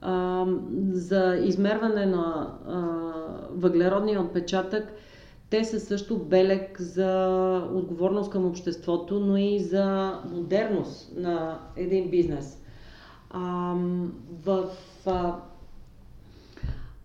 А, 0.01 0.45
за 0.91 1.36
измерване 1.43 2.05
на 2.05 2.57
а, 2.67 2.81
въглеродния 3.51 4.21
отпечатък– 4.21 4.93
те 5.50 5.66
са 5.66 5.80
също 5.80 6.18
белег 6.18 6.82
за 6.82 7.70
отговорност 7.74 8.32
към 8.32 8.46
обществото, 8.46 9.20
но 9.20 9.38
и 9.38 9.60
за 9.60 10.13
модерност 10.32 11.18
на 11.18 11.60
един 11.75 12.10
бизнес. 12.10 12.62
А, 13.30 13.75
в 14.46 14.70
а, 15.06 15.36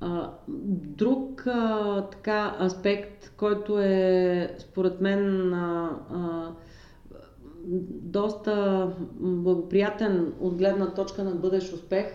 а, 0.00 0.30
друг 0.68 1.46
а, 1.46 2.06
така 2.10 2.56
аспект, 2.60 3.32
който 3.36 3.78
е 3.78 4.56
според 4.58 5.00
мен 5.00 5.54
а, 5.54 5.90
а, 6.10 6.50
доста 8.02 8.88
благоприятен 9.20 10.32
от 10.40 10.54
гледна 10.56 10.94
точка 10.94 11.24
на 11.24 11.30
бъдещ 11.30 11.72
успех, 11.72 12.06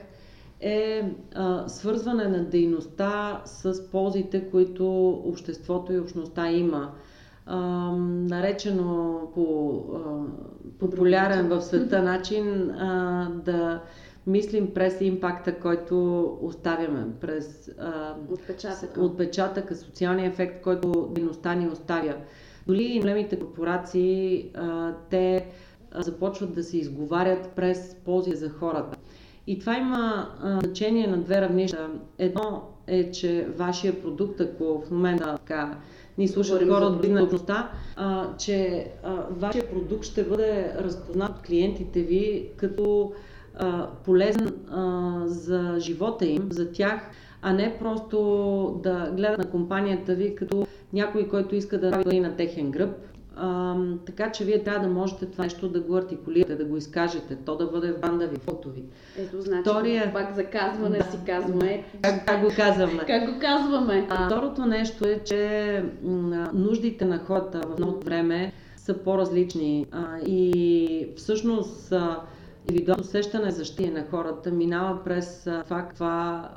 е 0.61 1.11
а, 1.35 1.67
свързване 1.69 2.27
на 2.27 2.45
дейността 2.45 3.41
с 3.45 3.91
ползите, 3.91 4.49
които 4.51 5.09
обществото 5.09 5.93
и 5.93 5.99
общността 5.99 6.51
има. 6.51 6.91
А, 7.45 7.57
наречено 8.01 9.21
по 9.33 9.83
а, 9.95 9.99
популярен 10.79 11.47
в 11.47 11.61
света 11.61 12.01
начин 12.01 12.69
а, 12.71 13.31
да 13.45 13.81
мислим 14.27 14.73
през 14.73 15.01
импакта, 15.01 15.59
който 15.59 16.23
оставяме, 16.41 17.05
през 17.21 17.71
а, 17.79 18.15
отпечатъка. 18.29 19.01
отпечатъка, 19.01 19.75
социалния 19.75 20.27
ефект, 20.27 20.63
който 20.63 21.09
дейността 21.11 21.55
ни 21.55 21.67
оставя. 21.67 22.15
Дори 22.67 22.83
и 22.83 22.99
големите 22.99 23.39
корпорации, 23.39 24.51
а, 24.55 24.93
те 25.09 25.47
започват 25.95 26.55
да 26.55 26.63
се 26.63 26.77
изговарят 26.77 27.49
през 27.55 27.95
ползи 28.05 28.35
за 28.35 28.49
хората. 28.49 28.97
И 29.47 29.59
това 29.59 29.77
има 29.77 30.29
а, 30.41 30.59
значение 30.59 31.07
на 31.07 31.17
две 31.17 31.41
равнища. 31.41 31.89
Едно 32.17 32.61
е, 32.87 33.11
че 33.11 33.47
вашия 33.57 34.01
продукт, 34.01 34.41
ако 34.41 34.83
в 34.87 34.91
момента 34.91 35.37
така 35.37 35.77
ни 36.17 36.27
слушат 36.27 36.69
хора 36.69 36.85
от 36.85 37.01
бизнесността, 37.01 37.71
че 38.37 38.87
а, 39.03 39.15
вашия 39.29 39.69
продукт 39.69 40.05
ще 40.05 40.23
бъде 40.23 40.73
разпознат 40.79 41.29
от 41.29 41.45
клиентите 41.45 42.01
ви 42.01 42.49
като 42.57 43.13
а, 43.55 43.87
полезен 44.05 44.53
а, 44.71 45.21
за 45.25 45.75
живота 45.79 46.25
им, 46.25 46.47
за 46.51 46.71
тях, 46.71 47.01
а 47.41 47.53
не 47.53 47.77
просто 47.79 48.79
да 48.83 49.11
гледат 49.15 49.37
на 49.37 49.49
компанията 49.49 50.15
ви 50.15 50.35
като 50.35 50.67
някой, 50.93 51.27
който 51.27 51.55
иска 51.55 51.79
да 51.79 51.91
прави 51.91 52.19
на 52.19 52.35
техен 52.35 52.71
гръб 52.71 52.89
а, 53.39 53.75
така 54.05 54.31
че 54.31 54.43
вие 54.43 54.63
трябва 54.63 54.87
да 54.87 54.93
можете 54.93 55.25
това 55.25 55.43
нещо 55.43 55.69
да 55.69 55.81
го 55.81 55.95
артикулирате, 55.95 56.55
да 56.55 56.65
го 56.65 56.77
изкажете, 56.77 57.35
то 57.35 57.55
да 57.55 57.67
бъде 57.67 57.91
в 57.91 57.99
банда 57.99 58.27
ви, 58.27 58.37
фото 58.37 58.69
ви. 58.69 58.83
Ето, 59.17 59.41
значи, 59.41 59.61
Втория... 59.61 60.13
пак 60.13 60.35
за 60.35 60.45
казване 60.45 60.97
да, 60.97 61.03
си 61.03 61.17
казваме. 61.25 61.83
Как, 62.01 62.25
как 62.25 62.41
го 62.41 62.49
казваме? 62.55 63.03
как 63.07 63.33
го 63.33 63.39
казваме? 63.39 64.07
А, 64.09 64.25
второто 64.25 64.65
нещо 64.65 65.07
е, 65.07 65.19
че 65.25 65.83
нуждите 66.53 67.05
на 67.05 67.19
хората 67.19 67.61
в 67.67 67.79
много 67.79 67.99
време 67.99 68.53
са 68.77 68.93
по-различни 68.97 69.85
а, 69.91 70.19
и 70.25 71.07
всъщност 71.15 71.91
а, 71.91 72.21
индивидуално 72.69 73.01
усещане 73.01 73.51
за 73.51 73.65
щастие 73.65 73.91
на 73.91 74.05
хората 74.09 74.51
минава 74.51 75.03
през 75.03 75.47
а, 75.47 75.63
това 75.63 75.81
каква 75.81 76.49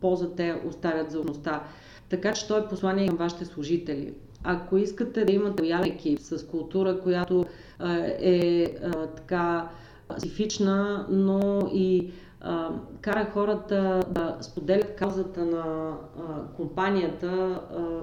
полза 0.00 0.34
те 0.36 0.60
оставят 0.68 1.10
за 1.10 1.18
общността. 1.18 1.62
Така 2.08 2.32
че 2.32 2.48
той 2.48 2.60
е 2.60 2.68
послание 2.68 3.08
към 3.08 3.16
вашите 3.16 3.44
служители. 3.44 4.14
Ако 4.44 4.76
искате 4.76 5.24
да 5.24 5.32
имате 5.32 5.62
лоялен 5.62 5.84
екип 5.84 6.18
с 6.20 6.46
култура, 6.46 7.00
която 7.00 7.44
е, 7.80 8.16
е 8.20 8.74
така 9.16 9.68
специфична, 10.12 11.06
но 11.10 11.70
и 11.72 12.10
а, 12.40 12.68
кара 13.00 13.30
хората 13.32 14.00
да 14.10 14.36
споделят 14.40 14.96
каузата 14.96 15.44
на 15.44 15.96
а, 16.18 16.56
компанията, 16.56 17.28
а, 17.28 18.00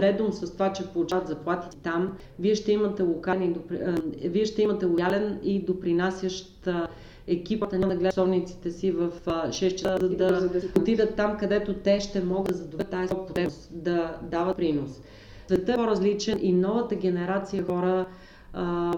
редом 0.00 0.32
с 0.32 0.52
това, 0.52 0.72
че 0.72 0.86
получават 0.86 1.28
заплатите 1.28 1.76
там, 1.76 2.12
вие 2.38 2.54
ще 2.54 2.72
имате, 2.72 3.02
локален, 3.02 3.56
а, 3.70 3.94
вие 4.24 4.44
ще 4.44 4.62
имате 4.62 4.86
лоялен 4.86 5.40
и 5.42 5.64
допринасящ 5.64 6.66
а, 6.66 6.88
екипата 7.26 7.78
няма 7.78 7.92
да 7.92 7.98
гледа 7.98 8.12
совниците 8.12 8.70
си 8.70 8.90
в 8.90 9.10
6 9.26 9.74
часа, 9.74 9.98
за 10.40 10.48
да 10.48 10.60
отидат 10.80 11.14
там, 11.14 11.36
където 11.36 11.74
те 11.74 12.00
ще 12.00 12.24
могат 12.24 12.52
да 12.52 12.54
задоволят 12.54 12.90
тази 12.90 13.14
потребност, 13.14 13.68
да 13.72 14.16
дават 14.22 14.56
принос. 14.56 15.00
Светът 15.46 15.68
е 15.68 15.74
по-различен 15.74 16.38
и 16.42 16.52
новата 16.52 16.94
генерация 16.94 17.64
хора 17.64 18.06
а, 18.52 18.92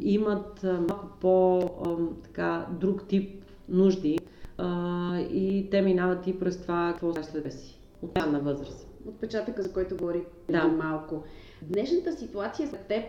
имат 0.00 0.62
малко 0.62 1.06
по-така 1.20 2.66
друг 2.80 3.08
тип 3.08 3.44
нужди 3.68 4.18
а, 4.58 5.18
и 5.18 5.68
те 5.70 5.82
минават 5.82 6.26
и 6.26 6.38
през 6.38 6.62
това 6.62 6.88
какво 6.90 7.14
след 7.14 7.24
себе 7.24 7.50
си. 7.50 7.80
От 8.02 8.16
на 8.16 8.40
възраст. 8.40 8.88
Отпечатъка, 9.08 9.62
за 9.62 9.72
който 9.72 9.96
говори 9.96 10.24
да. 10.50 10.68
малко. 10.68 11.22
Днешната 11.62 12.12
ситуация 12.12 12.68
за 12.68 12.76
теб 12.76 13.04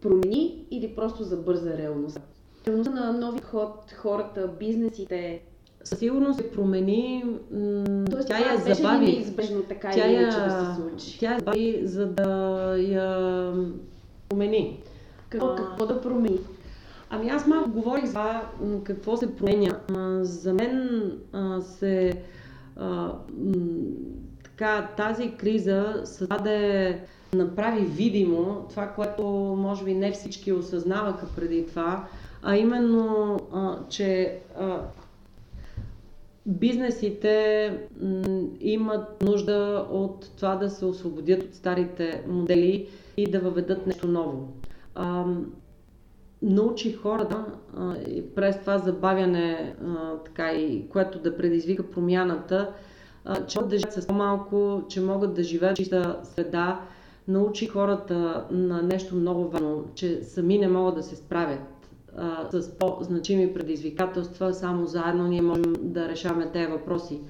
промени 0.00 0.66
или 0.70 0.94
просто 0.94 1.24
забърза 1.24 1.78
реалността? 1.78 2.22
Реалността 2.66 2.94
на 2.94 3.12
нови 3.12 3.40
ход, 3.40 3.92
хората, 3.96 4.50
бизнесите, 4.58 5.42
със 5.86 5.98
сигурност 5.98 6.38
се 6.38 6.50
промени. 6.50 7.24
Тоест, 8.10 8.28
тя 8.28 8.38
я 8.38 8.74
забави. 8.74 9.06
неизбежно 9.06 9.62
така 9.62 9.90
тя 9.90 10.06
я, 10.06 10.26
да 10.26 10.74
се 10.74 10.80
случи? 10.80 11.18
Тя 11.18 11.32
я 11.32 11.38
забави, 11.38 11.80
за 11.84 12.06
да 12.06 12.74
я 12.78 13.52
промени. 14.28 14.80
Какво, 15.28 15.48
а, 15.48 15.56
какво 15.56 15.86
да 15.86 16.00
промени? 16.00 16.38
Ами 17.10 17.28
аз 17.28 17.46
малко 17.46 17.70
говорих 17.70 18.04
за 18.04 18.40
какво 18.84 19.16
се 19.16 19.36
променя. 19.36 19.80
За 20.22 20.54
мен 20.54 21.00
а, 21.32 21.60
се 21.60 22.12
а, 22.76 23.12
така, 24.44 24.88
тази 24.96 25.30
криза 25.30 26.02
създаде, 26.04 27.00
направи 27.34 27.84
видимо 27.84 28.66
това, 28.70 28.86
което 28.88 29.22
може 29.58 29.84
би 29.84 29.94
не 29.94 30.12
всички 30.12 30.52
осъзнаваха 30.52 31.26
преди 31.36 31.66
това, 31.66 32.04
а 32.42 32.56
именно, 32.56 33.36
а, 33.52 33.76
че 33.88 34.38
а, 34.60 34.80
бизнесите 36.46 37.70
имат 38.60 39.22
нужда 39.22 39.86
от 39.90 40.30
това 40.36 40.56
да 40.56 40.70
се 40.70 40.84
освободят 40.84 41.42
от 41.42 41.54
старите 41.54 42.24
модели 42.28 42.88
и 43.16 43.30
да 43.30 43.40
въведат 43.40 43.86
нещо 43.86 44.08
ново. 44.08 44.48
Научи 46.42 46.92
хората 46.92 47.44
през 48.34 48.60
това 48.60 48.78
забавяне, 48.78 49.74
така 50.24 50.52
и, 50.52 50.88
което 50.88 51.18
да 51.18 51.36
предизвика 51.36 51.90
промяната, 51.90 52.72
а, 53.24 53.46
че 53.46 53.58
могат 53.58 53.70
да 53.70 53.78
живеят 53.78 53.94
с 53.94 54.06
по-малко, 54.06 54.82
че 54.88 55.00
могат 55.00 55.34
да 55.34 55.42
живеят 55.42 55.74
в 55.74 55.76
чиста 55.76 56.20
среда, 56.22 56.80
научи 57.28 57.66
хората 57.66 58.46
на 58.50 58.82
нещо 58.82 59.14
много 59.14 59.48
важно, 59.48 59.84
че 59.94 60.22
сами 60.22 60.58
не 60.58 60.68
могат 60.68 60.94
да 60.94 61.02
се 61.02 61.16
справят 61.16 61.75
а, 62.18 62.48
с 62.52 62.70
по-значими 62.70 63.54
предизвикателства, 63.54 64.54
само 64.54 64.86
заедно 64.86 65.26
ние 65.26 65.42
можем 65.42 65.74
да 65.80 66.08
решаваме 66.08 66.50
тези 66.52 66.66
въпроси. 66.66 67.20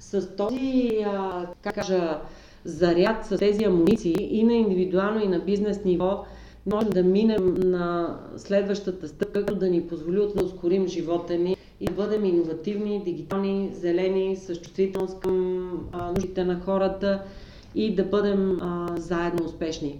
С 0.00 0.36
този, 0.36 0.90
а, 1.06 1.46
как 1.62 1.74
кажа, 1.74 2.20
заряд, 2.64 3.26
с 3.26 3.36
тези 3.38 3.64
амуниции 3.64 4.16
и 4.30 4.44
на 4.44 4.52
индивидуално 4.52 5.24
и 5.24 5.28
на 5.28 5.38
бизнес 5.38 5.84
ниво, 5.84 6.24
можем 6.66 6.90
да 6.90 7.02
минем 7.02 7.54
на 7.54 8.16
следващата 8.36 9.08
стъпка, 9.08 9.54
да 9.54 9.68
ни 9.70 9.86
позволи 9.86 10.16
да 10.36 10.44
ускорим 10.44 10.88
живота 10.88 11.34
ни 11.34 11.56
и 11.80 11.84
да 11.84 11.92
бъдем 11.92 12.24
иновативни, 12.24 13.04
дигитални, 13.04 13.70
зелени, 13.74 14.36
с 14.36 14.56
чувствителност 14.56 15.20
към 15.20 15.70
а, 15.92 16.12
нуждите 16.12 16.44
на 16.44 16.60
хората 16.60 17.22
и 17.74 17.94
да 17.94 18.04
бъдем 18.04 18.58
а, 18.60 18.88
заедно 18.96 19.46
успешни. 19.46 19.98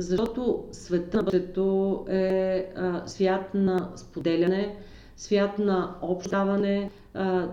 Защото 0.00 0.64
света 0.72 1.16
на 1.16 1.22
бъдещето 1.22 2.04
е 2.08 2.66
а, 2.76 3.02
свят 3.06 3.54
на 3.54 3.88
споделяне, 3.96 4.76
свят 5.16 5.58
на 5.58 5.94
общаване, 6.02 6.90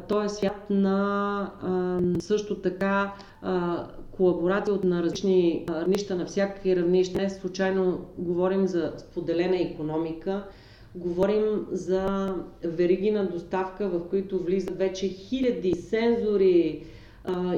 той 0.07 0.25
е 0.25 0.29
свят 0.29 0.69
на 0.69 1.51
а, 1.61 1.99
също 2.21 2.55
така 2.55 3.13
а, 3.41 3.85
колаборация 4.11 4.73
от 4.73 4.83
на 4.83 5.03
различни 5.03 5.65
равнища, 5.69 6.15
на 6.15 6.25
всякакви 6.25 6.75
равнища. 6.75 7.21
Не 7.21 7.29
случайно 7.29 8.05
говорим 8.17 8.67
за 8.67 8.93
споделена 8.97 9.61
економика, 9.61 10.43
говорим 10.95 11.67
за 11.71 12.33
вериги 12.63 13.11
на 13.11 13.25
доставка, 13.29 13.89
в 13.89 14.09
които 14.09 14.39
влизат 14.39 14.77
вече 14.77 15.07
хиляди 15.07 15.73
сензори, 15.73 16.83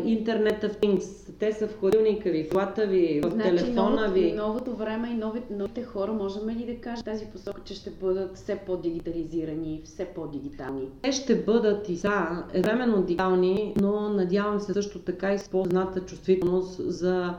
Интернет 0.05 0.63
of 0.63 0.81
Things. 0.81 1.29
Те 1.39 1.53
са 1.53 1.67
в 1.67 1.79
хладилника 1.79 2.29
ви, 2.29 2.43
в 2.43 2.55
лата 2.55 2.87
ви, 2.87 3.21
в 3.23 3.29
значи, 3.29 3.49
телефона 3.49 3.89
новото, 3.89 4.13
ви. 4.13 4.33
Новото 4.33 4.75
време 4.75 5.09
и 5.09 5.13
новите, 5.13 5.53
новите 5.53 5.83
хора, 5.83 6.13
можем 6.13 6.49
ли 6.49 6.65
да 6.65 6.75
кажем 6.75 7.03
тази 7.03 7.25
посока, 7.25 7.61
че 7.65 7.73
ще 7.75 7.89
бъдат 7.89 8.35
все 8.35 8.55
по-дигитализирани, 8.55 9.81
все 9.85 10.05
по-дигитални? 10.05 10.87
Те 11.01 11.11
ще 11.11 11.35
бъдат 11.35 11.89
и 11.89 11.97
са 11.97 12.43
едновременно 12.53 13.01
дигитални, 13.01 13.73
но 13.81 14.09
надявам 14.09 14.59
се 14.59 14.73
също 14.73 14.99
така 14.99 15.33
и 15.33 15.39
с 15.39 15.49
по-зната 15.49 15.99
чувствителност 15.99 16.81
за 16.91 17.33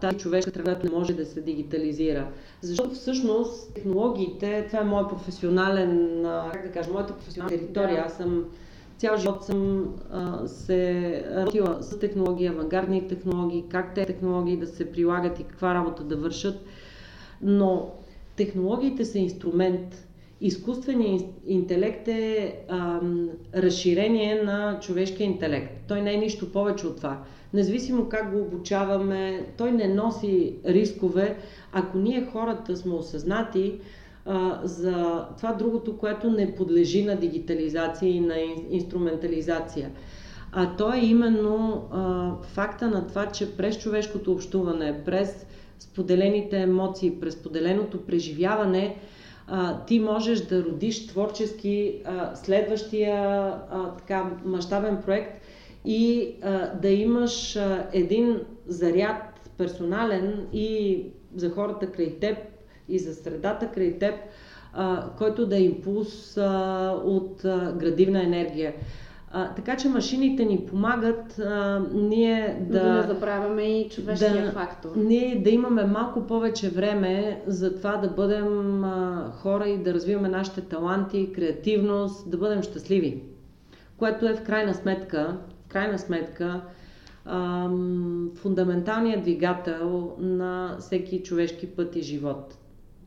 тази 0.00 0.16
човешка 0.16 0.50
трябва 0.50 0.76
не 0.84 0.90
може 0.90 1.12
да 1.12 1.26
се 1.26 1.40
дигитализира. 1.40 2.28
Защото 2.60 2.94
всъщност 2.94 3.74
технологиите, 3.74 4.66
това 4.68 4.80
е 4.80 4.84
моят 4.84 5.08
професионален, 5.08 6.20
как 6.52 6.66
да 6.66 6.72
кажа, 6.72 6.90
моята 6.92 7.14
професионална 7.14 7.58
територия. 7.58 8.04
Аз 8.06 8.16
съм 8.16 8.44
Цял 9.02 9.16
живот 9.16 9.44
съм 9.44 9.94
а, 10.10 10.46
се 10.48 11.24
работила 11.36 11.82
с 11.82 11.98
технологии, 11.98 12.46
авангардни 12.46 13.08
технологии, 13.08 13.64
как 13.68 13.94
те 13.94 14.06
технологии 14.06 14.56
да 14.56 14.66
се 14.66 14.92
прилагат 14.92 15.40
и 15.40 15.44
каква 15.44 15.74
работа 15.74 16.04
да 16.04 16.16
вършат. 16.16 16.64
Но 17.42 17.90
технологиите 18.36 19.04
са 19.04 19.18
инструмент. 19.18 20.08
Изкуственият 20.40 21.24
интелект 21.46 22.08
е 22.08 22.56
а, 22.68 23.00
разширение 23.54 24.42
на 24.42 24.78
човешкия 24.80 25.24
интелект. 25.24 25.72
Той 25.88 26.02
не 26.02 26.14
е 26.14 26.18
нищо 26.18 26.52
повече 26.52 26.86
от 26.86 26.96
това. 26.96 27.22
Независимо 27.54 28.08
как 28.08 28.32
го 28.32 28.40
обучаваме, 28.40 29.46
той 29.58 29.72
не 29.72 29.94
носи 29.94 30.56
рискове. 30.66 31.36
Ако 31.72 31.98
ние 31.98 32.28
хората 32.32 32.76
сме 32.76 32.94
осъзнати, 32.94 33.80
а, 34.26 34.60
за 34.64 35.26
това 35.36 35.52
другото, 35.52 35.98
което 35.98 36.30
не 36.30 36.54
подлежи 36.54 37.04
на 37.04 37.16
дигитализация 37.16 38.10
и 38.10 38.20
на 38.20 38.34
инструментализация. 38.70 39.90
А 40.52 40.76
то 40.76 40.92
е 40.92 40.98
именно 40.98 41.88
а, 41.90 42.32
факта 42.42 42.88
на 42.88 43.06
това, 43.06 43.26
че 43.26 43.56
през 43.56 43.78
човешкото 43.78 44.32
общуване, 44.32 45.04
през 45.04 45.46
споделените 45.78 46.60
емоции, 46.60 47.20
през 47.20 47.34
споделеното 47.34 48.06
преживяване, 48.06 48.96
а, 49.46 49.84
ти 49.84 50.00
можеш 50.00 50.40
да 50.40 50.64
родиш 50.64 51.06
творчески 51.06 52.02
а, 52.04 52.36
следващия 52.36 53.16
а, 53.70 53.94
така 53.98 54.30
мащабен 54.44 55.02
проект 55.04 55.42
и 55.84 56.34
а, 56.42 56.74
да 56.74 56.88
имаш 56.88 57.56
а, 57.56 57.88
един 57.92 58.40
заряд 58.66 59.50
персонален 59.58 60.46
и 60.52 61.02
за 61.36 61.50
хората 61.50 61.86
край 61.86 62.18
теб, 62.20 62.38
и 62.88 62.98
за 62.98 63.14
средата 63.14 63.70
край 63.70 63.98
теб, 63.98 64.14
а, 64.72 65.10
който 65.18 65.46
да 65.46 65.56
е 65.56 65.62
импулс 65.62 66.36
а, 66.36 66.90
от 67.04 67.44
а, 67.44 67.72
градивна 67.78 68.22
енергия. 68.22 68.74
А, 69.34 69.54
така 69.54 69.76
че 69.76 69.88
машините 69.88 70.44
ни 70.44 70.66
помагат 70.66 71.38
а, 71.38 71.82
ние 71.92 72.66
да... 72.70 72.82
Да 72.82 72.92
не 72.92 73.02
забравяме 73.02 73.62
и 73.62 73.88
човешкия 73.88 74.44
да, 74.44 74.52
фактор. 74.52 74.90
Ние 74.96 75.40
да 75.44 75.50
имаме 75.50 75.84
малко 75.84 76.26
повече 76.26 76.70
време 76.70 77.42
за 77.46 77.76
това 77.76 77.96
да 77.96 78.08
бъдем 78.08 78.84
а, 78.84 79.30
хора 79.34 79.68
и 79.68 79.78
да 79.78 79.94
развиваме 79.94 80.28
нашите 80.28 80.60
таланти, 80.60 81.32
креативност, 81.32 82.30
да 82.30 82.36
бъдем 82.36 82.62
щастливи. 82.62 83.22
Което 83.96 84.26
е 84.26 84.34
в 84.34 84.42
крайна 84.42 84.74
сметка, 84.74 85.38
в 85.66 85.68
крайна 85.68 85.98
сметка 85.98 86.60
фундаменталният 88.34 89.22
двигател 89.22 90.16
на 90.18 90.76
всеки 90.80 91.22
човешки 91.22 91.66
път 91.66 91.96
и 91.96 92.02
живот 92.02 92.58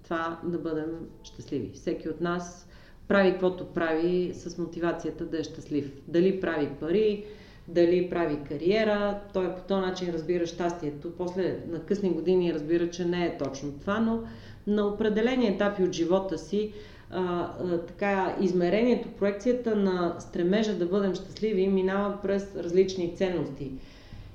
това 0.06 0.40
да 0.44 0.58
бъдем 0.58 0.92
щастливи. 1.24 1.72
Всеки 1.74 2.10
от 2.10 2.22
нас 2.22 2.68
прави 3.08 3.32
каквото 3.32 3.66
прави 3.66 4.32
с 4.34 4.58
мотивацията 4.58 5.26
да 5.26 5.40
е 5.40 5.44
щастлив. 5.44 5.92
Дали 6.08 6.42
прави 6.42 6.70
пари, 6.80 7.26
дали 7.68 8.10
прави 8.10 8.38
кариера, 8.50 9.20
той 9.34 9.56
по 9.56 9.62
този 9.62 9.82
начин 9.82 10.10
разбира 10.14 10.46
щастието. 10.46 11.12
После 11.18 11.58
на 11.68 11.80
късни 11.80 12.10
години 12.10 12.54
разбира, 12.54 12.90
че 12.90 13.06
не 13.06 13.26
е 13.26 13.38
точно 13.38 13.72
това, 13.72 14.00
но 14.00 14.24
на 14.68 14.88
определени 14.88 15.48
етапи 15.48 15.84
от 15.84 15.92
живота 15.92 16.38
си 16.38 16.74
а, 17.12 17.22
а, 17.22 17.78
така, 17.78 18.36
измерението, 18.42 19.10
проекцията 19.10 19.76
на 19.76 20.16
стремежа 20.20 20.76
да 20.76 20.86
бъдем 20.86 21.16
щастливи 21.16 21.68
минава 21.68 22.18
през 22.22 22.56
различни 22.56 23.16
ценности. 23.16 23.72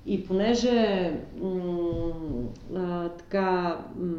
И 0.06 0.24
понеже 0.24 1.12
м- 1.42 2.12
а, 2.76 3.08
така 3.08 3.78
м- 3.98 4.16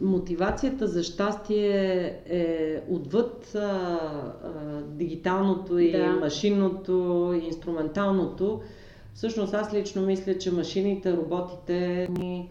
мотивацията 0.00 0.86
за 0.86 1.02
щастие 1.02 1.78
е 2.26 2.46
отвъд 2.88 3.52
а, 3.54 3.58
а, 3.58 4.50
дигиталното 4.82 5.78
и 5.78 5.92
да. 5.92 6.12
машинното 6.12 6.92
и 7.34 7.46
инструменталното. 7.46 8.60
Всъщност 9.14 9.54
аз 9.54 9.74
лично 9.74 10.02
мисля, 10.02 10.38
че 10.38 10.52
машините, 10.52 11.16
роботите 11.16 12.08
ни 12.10 12.50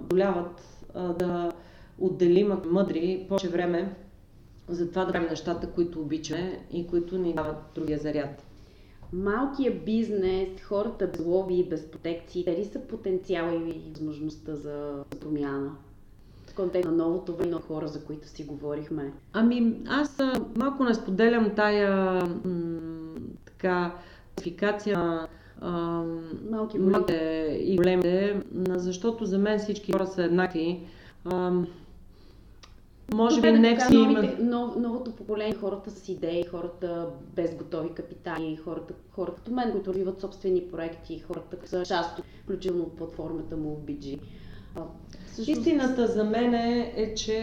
боляват 0.00 0.84
да 0.94 1.52
отделим 1.98 2.52
мъдри 2.66 3.26
повече 3.28 3.48
време 3.48 3.94
за 4.68 4.88
това 4.90 5.04
да 5.04 5.12
правим 5.12 5.28
нещата, 5.28 5.70
които 5.70 6.00
обичаме 6.00 6.66
и 6.72 6.86
които 6.86 7.18
ни 7.18 7.34
дават 7.34 7.56
другия 7.74 7.98
заряд. 7.98 8.46
Малкия 9.12 9.84
бизнес, 9.84 10.48
хората 10.62 11.06
без 11.06 11.26
лоби 11.26 11.54
и 11.54 11.68
без 11.68 11.90
протекции, 11.90 12.44
дали 12.44 12.64
са 12.64 12.80
потенциала 12.80 13.54
и 13.54 13.82
възможността 13.90 14.54
за 14.54 15.04
промяна? 15.20 15.70
В 16.46 16.54
контекст 16.54 16.90
на 16.90 16.96
новото 16.96 17.36
време 17.36 17.52
хора, 17.52 17.88
за 17.88 18.04
които 18.04 18.28
си 18.28 18.44
говорихме. 18.44 19.12
Ами, 19.32 19.76
аз 19.88 20.18
малко 20.56 20.84
не 20.84 20.94
споделям 20.94 21.50
тая 21.56 22.22
м- 22.44 23.14
така 23.44 23.94
класификация 24.36 24.98
на 24.98 26.04
малки 26.50 26.78
големите 26.78 27.58
и 27.60 27.76
големите, 27.76 28.42
защото 28.68 29.26
за 29.26 29.38
мен 29.38 29.58
всички 29.58 29.92
хора 29.92 30.06
са 30.06 30.24
еднакви. 30.24 30.86
Може 33.12 33.40
би 33.40 33.52
не 33.52 33.76
всички 33.76 33.96
има... 33.96 34.22
Нов, 34.40 34.76
новото 34.76 35.12
поколение, 35.12 35.54
хората 35.54 35.90
с 35.90 36.08
идеи, 36.08 36.44
хората 36.44 37.08
без 37.36 37.54
готови 37.54 37.88
капитали, 37.94 38.56
хората, 38.56 38.94
хората 39.10 39.36
като 39.36 39.52
мен, 39.52 39.72
които 39.72 39.90
развиват 39.90 40.20
собствени 40.20 40.62
проекти, 40.72 41.18
хората 41.18 41.68
са 41.68 41.84
част, 41.86 42.20
включително 42.42 42.82
от 42.82 42.96
платформата 42.96 43.56
му 43.56 43.74
в 43.74 43.86
BG. 43.86 44.18
Всъщност... 45.26 45.58
Истината 45.58 46.06
за 46.06 46.24
мен 46.24 46.54
е, 46.54 46.92
е 46.96 47.14
че 47.14 47.38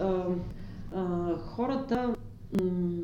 а, 0.00 0.24
а, 0.94 1.34
хората 1.36 2.14
м- 2.62 3.02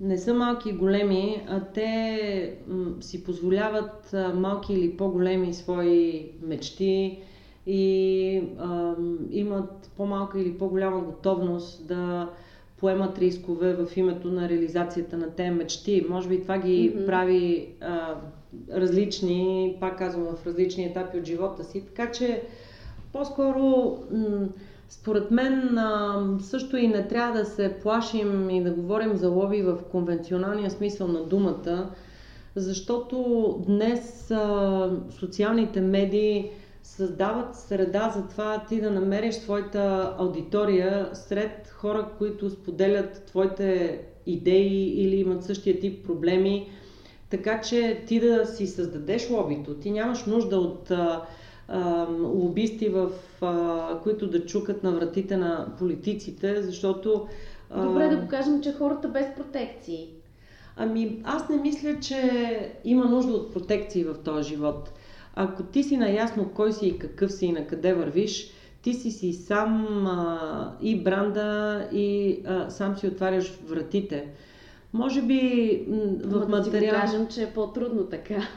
не 0.00 0.18
са 0.18 0.34
малки 0.34 0.68
и 0.68 0.72
големи, 0.72 1.46
а 1.48 1.60
те 1.60 2.58
м- 2.68 3.02
си 3.02 3.24
позволяват 3.24 4.14
а, 4.14 4.34
малки 4.34 4.72
или 4.72 4.96
по-големи 4.96 5.54
свои 5.54 6.30
мечти 6.42 7.22
и 7.66 8.42
а, 8.58 8.94
имат 9.30 9.90
по-малка 9.96 10.40
или 10.40 10.58
по-голяма 10.58 11.00
готовност 11.00 11.86
да 11.86 12.28
поемат 12.76 13.18
рискове 13.18 13.74
в 13.74 13.96
името 13.96 14.28
на 14.28 14.48
реализацията 14.48 15.16
на 15.16 15.30
тези 15.30 15.50
мечти. 15.50 16.06
Може 16.08 16.28
би 16.28 16.42
това 16.42 16.58
ги 16.58 16.92
mm-hmm. 16.92 17.06
прави 17.06 17.68
а, 17.80 18.14
различни, 18.72 19.76
пак 19.80 19.98
казвам, 19.98 20.36
в 20.36 20.46
различни 20.46 20.84
етапи 20.84 21.18
от 21.18 21.24
живота 21.24 21.64
си. 21.64 21.86
Така 21.86 22.12
че 22.12 22.42
по-скоро 23.12 23.96
м- 24.12 24.48
според 24.88 25.30
мен 25.30 25.78
също 26.40 26.76
и 26.76 26.88
не 26.88 27.08
трябва 27.08 27.38
да 27.38 27.44
се 27.44 27.74
плашим 27.82 28.50
и 28.50 28.62
да 28.62 28.70
говорим 28.70 29.16
за 29.16 29.28
лоби 29.28 29.62
в 29.62 29.78
конвенционалния 29.90 30.70
смисъл 30.70 31.08
на 31.08 31.24
думата, 31.24 31.90
защото 32.54 33.56
днес 33.66 34.32
социалните 35.18 35.80
медии 35.80 36.50
създават 36.86 37.56
среда 37.56 38.12
за 38.16 38.28
това 38.28 38.64
ти 38.68 38.80
да 38.80 38.90
намериш 38.90 39.34
своята 39.34 40.14
аудитория 40.18 41.10
сред 41.12 41.68
хора, 41.68 42.08
които 42.18 42.50
споделят 42.50 43.22
твоите 43.26 44.00
идеи 44.26 45.02
или 45.02 45.16
имат 45.16 45.44
същия 45.44 45.80
тип 45.80 46.06
проблеми. 46.06 46.68
Така 47.30 47.60
че 47.60 48.02
ти 48.06 48.20
да 48.20 48.46
си 48.46 48.66
създадеш 48.66 49.30
лобито. 49.30 49.74
Ти 49.74 49.90
нямаш 49.90 50.24
нужда 50.24 50.58
от 50.58 50.92
лобисти, 52.08 52.88
в, 52.88 53.10
а, 53.40 54.00
които 54.02 54.30
да 54.30 54.46
чукат 54.46 54.82
на 54.82 54.92
вратите 54.92 55.36
на 55.36 55.66
политиците, 55.78 56.62
защото... 56.62 57.28
А... 57.70 57.82
Добре 57.82 58.08
да 58.08 58.20
покажем, 58.20 58.62
че 58.62 58.72
хората 58.72 59.08
без 59.08 59.26
протекции. 59.36 60.08
Ами, 60.76 61.22
аз 61.24 61.48
не 61.48 61.56
мисля, 61.56 62.00
че 62.00 62.72
има 62.84 63.04
нужда 63.04 63.32
от 63.32 63.52
протекции 63.52 64.04
в 64.04 64.14
този 64.24 64.48
живот. 64.48 64.92
Ако 65.38 65.62
ти 65.62 65.82
си 65.82 65.96
наясно 65.96 66.50
кой 66.54 66.72
си 66.72 66.86
и 66.86 66.98
какъв 66.98 67.32
си 67.32 67.46
и 67.46 67.52
на 67.52 67.66
къде 67.66 67.94
вървиш, 67.94 68.50
ти 68.82 68.94
си 68.94 69.10
си 69.10 69.32
сам 69.32 70.06
а, 70.06 70.72
и 70.80 71.02
бранда 71.02 71.88
и 71.92 72.40
а, 72.46 72.70
сам 72.70 72.96
си 72.96 73.06
отваряш 73.06 73.58
вратите. 73.66 74.28
Може 74.92 75.22
би 75.22 75.84
в 76.24 76.48
материал... 76.48 76.94
Да 76.94 77.00
кажем, 77.00 77.26
че 77.26 77.42
е 77.42 77.52
по-трудно 77.54 78.04
така. 78.04 78.48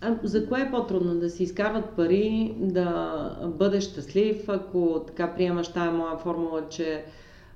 А, 0.00 0.14
за 0.22 0.48
кое 0.48 0.60
е 0.60 0.70
по-трудно? 0.70 1.14
Да 1.14 1.30
си 1.30 1.42
изкарват 1.42 1.90
пари, 1.96 2.54
да 2.58 3.52
бъдеш 3.58 3.84
щастлив, 3.84 4.48
ако 4.48 5.04
така 5.06 5.34
приемаш 5.34 5.68
тая 5.68 5.92
моя 5.92 6.16
формула, 6.16 6.68
че 6.68 7.04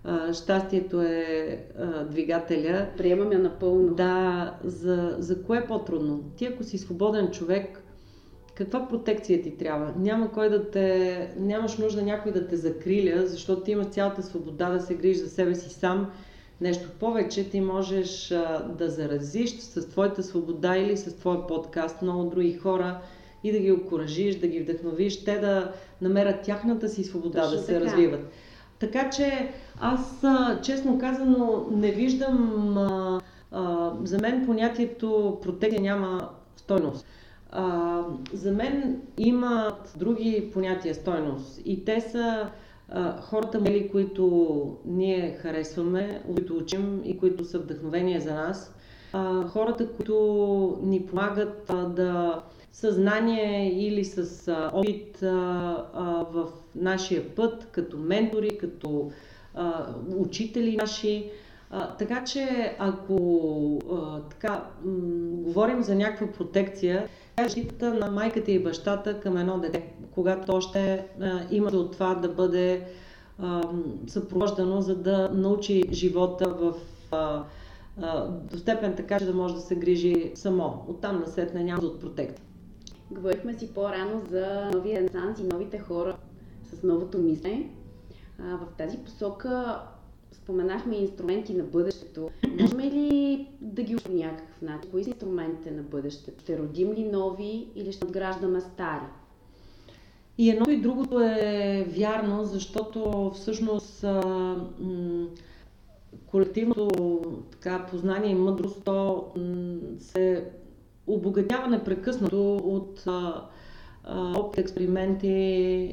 а, 0.05 0.33
щастието 0.33 1.03
е 1.03 1.59
а, 1.79 2.05
двигателя. 2.05 2.87
Приемам 2.96 3.33
я 3.33 3.38
напълно. 3.38 3.94
Да, 3.94 4.55
за, 4.64 5.16
за 5.18 5.42
кое 5.42 5.59
е 5.59 5.66
по-трудно? 5.66 6.24
Ти 6.37 6.46
ако 6.46 6.64
си 6.64 6.79
свободен 6.79 7.31
човек, 7.31 7.84
каква 8.55 8.88
протекция 8.88 9.43
ти 9.43 9.57
трябва? 9.57 9.93
Няма 9.97 10.33
кой 10.33 10.51
да 10.51 10.71
те... 10.71 11.31
Нямаш 11.38 11.79
нужда 11.79 12.03
някой 12.03 12.33
да 12.33 12.49
те 12.49 12.57
закриля, 12.57 13.27
защото 13.27 13.62
ти 13.62 13.71
имаш 13.71 13.87
цялата 13.87 14.23
свобода 14.23 14.71
да 14.71 14.81
се 14.81 14.95
грижиш 14.95 15.23
за 15.23 15.31
себе 15.31 15.55
си 15.55 15.71
сам 15.71 16.11
Нещо 16.61 16.88
повече, 17.01 17.51
ти 17.51 17.61
можеш 17.61 18.29
да 18.79 18.88
заразиш 18.88 19.59
с 19.59 19.88
твоята 19.88 20.23
свобода 20.23 20.77
или 20.77 20.97
с 20.97 21.17
твоя 21.17 21.47
подкаст 21.47 22.03
много 22.03 22.31
други 22.31 22.55
хора 22.55 23.01
и 23.45 23.53
да 23.53 23.59
ги 23.59 23.73
окоръжиш, 23.73 24.38
да 24.38 24.47
ги 24.47 24.61
вдъхновиш, 24.61 25.25
те 25.25 25.38
да 25.38 25.73
намерят 26.01 26.43
тяхната 26.43 26.88
си 26.88 27.05
свобода 27.05 27.43
Точно 27.43 27.57
да 27.57 27.62
се 27.62 27.73
така. 27.73 27.85
развиват. 27.85 28.31
Така 28.79 29.11
че 29.11 29.53
аз, 29.81 30.25
честно 30.62 30.99
казано, 30.99 31.67
не 31.71 31.90
виждам. 31.90 32.79
А, 32.79 33.21
а, 33.51 33.93
за 34.05 34.19
мен 34.19 34.47
понятието 34.47 35.38
протекция 35.43 35.83
няма 35.83 36.29
стойност. 36.57 37.07
А, 37.57 38.03
за 38.33 38.53
мен 38.53 39.03
имат 39.19 39.95
други 39.99 40.51
понятия 40.53 40.95
стойност 40.95 41.61
и 41.64 41.85
те 41.85 42.01
са 42.01 42.51
хората, 43.21 43.61
мели, 43.61 43.88
които 43.88 44.77
ние 44.85 45.38
харесваме, 45.40 46.23
които 46.35 46.57
учим 46.57 47.03
и 47.05 47.19
които 47.19 47.45
са 47.45 47.59
вдъхновение 47.59 48.21
за 48.21 48.35
нас, 48.35 48.75
хората, 49.49 49.88
които 49.88 50.79
ни 50.83 51.07
помагат 51.07 51.73
да 51.88 52.40
съзнание 52.73 53.73
или 53.87 54.05
с 54.05 54.53
опит 54.73 55.19
в 56.31 56.49
нашия 56.75 57.35
път, 57.35 57.69
като 57.73 57.99
ментори, 57.99 58.59
като 58.59 59.11
учители 60.17 60.77
наши. 60.77 61.31
така 61.99 62.25
че, 62.25 62.77
ако 62.79 63.79
така, 64.31 64.64
говорим 65.45 65.83
за 65.83 65.95
някаква 65.95 66.27
протекция, 66.27 67.09
защита 67.42 67.94
на 67.94 68.11
майката 68.11 68.51
и 68.51 68.62
бащата 68.62 69.20
към 69.20 69.37
едно 69.37 69.59
дете, 69.59 69.92
когато 70.14 70.53
още 70.53 71.07
а, 71.20 71.40
има 71.51 71.70
от 71.70 71.92
това 71.92 72.14
да 72.14 72.29
бъде 72.29 72.87
съпровождано, 74.07 74.81
за 74.81 74.97
да 74.97 75.31
научи 75.35 75.85
живота 75.92 76.49
в 76.49 76.75
до 78.51 78.59
степен 78.59 78.97
така, 78.97 79.18
че 79.18 79.25
да 79.25 79.35
може 79.35 79.55
да 79.55 79.61
се 79.61 79.77
грижи 79.77 80.33
само. 80.35 80.85
Оттам 80.88 81.20
насетне 81.20 81.64
няма 81.64 81.83
от 81.83 82.01
протекция. 82.01 82.44
Говорихме 83.11 83.59
си 83.59 83.75
по-рано 83.75 84.23
за 84.31 84.70
новия 84.75 84.99
ренесанс 84.99 85.38
и 85.40 85.44
новите 85.44 85.79
хора 85.79 86.16
с 86.73 86.83
новото 86.83 87.18
мислене. 87.18 87.70
в 88.38 88.66
тази 88.79 88.99
посока 88.99 89.81
споменахме 90.45 90.97
инструменти 90.97 91.55
на 91.55 91.65
бъдещето. 91.65 92.31
Можем 92.61 92.81
ли 92.81 93.49
да 93.61 93.83
ги 93.83 93.97
по 93.97 94.13
някакъв 94.13 94.63
начин? 94.63 94.91
Кои 94.91 95.05
са 95.05 95.11
инструментите 95.11 95.71
на 95.71 95.83
бъдещето? 95.83 96.43
Ще 96.43 96.59
родим 96.59 96.93
ли 96.93 97.05
нови 97.05 97.69
или 97.75 97.93
ще 97.93 98.05
отграждаме 98.05 98.61
стари? 98.61 99.05
И 100.39 100.51
едното 100.51 100.71
и 100.71 100.81
другото 100.81 101.21
е 101.21 101.87
вярно, 101.89 102.45
защото 102.45 103.31
всъщност 103.35 104.05
а, 104.05 104.23
м- 104.81 105.27
колективното 106.27 107.21
така, 107.51 107.87
познание 107.91 108.31
и 108.31 108.35
мъдрост 108.35 108.85
то 108.85 109.27
м- 109.37 109.77
се 109.99 110.51
обогатява 111.07 111.69
непрекъснато 111.69 112.57
от 112.57 113.03
а, 113.07 113.45
опит, 114.09 114.59
експерименти 114.59 115.29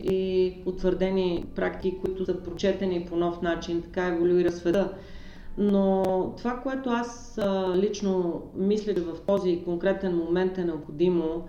и 0.03 0.53
утвърдени 0.65 1.45
практики, 1.55 1.97
които 2.01 2.25
са 2.25 2.43
прочетени 2.43 3.05
по 3.05 3.15
нов 3.15 3.41
начин, 3.41 3.81
така 3.81 4.07
еволюира 4.07 4.51
света. 4.51 4.93
Но 5.57 6.03
това, 6.37 6.59
което 6.63 6.89
аз 6.89 7.39
лично 7.75 8.41
мисля, 8.55 8.93
че 8.93 9.01
в 9.01 9.17
този 9.27 9.61
конкретен 9.65 10.17
момент 10.17 10.57
е 10.57 10.65
необходимо, 10.65 11.47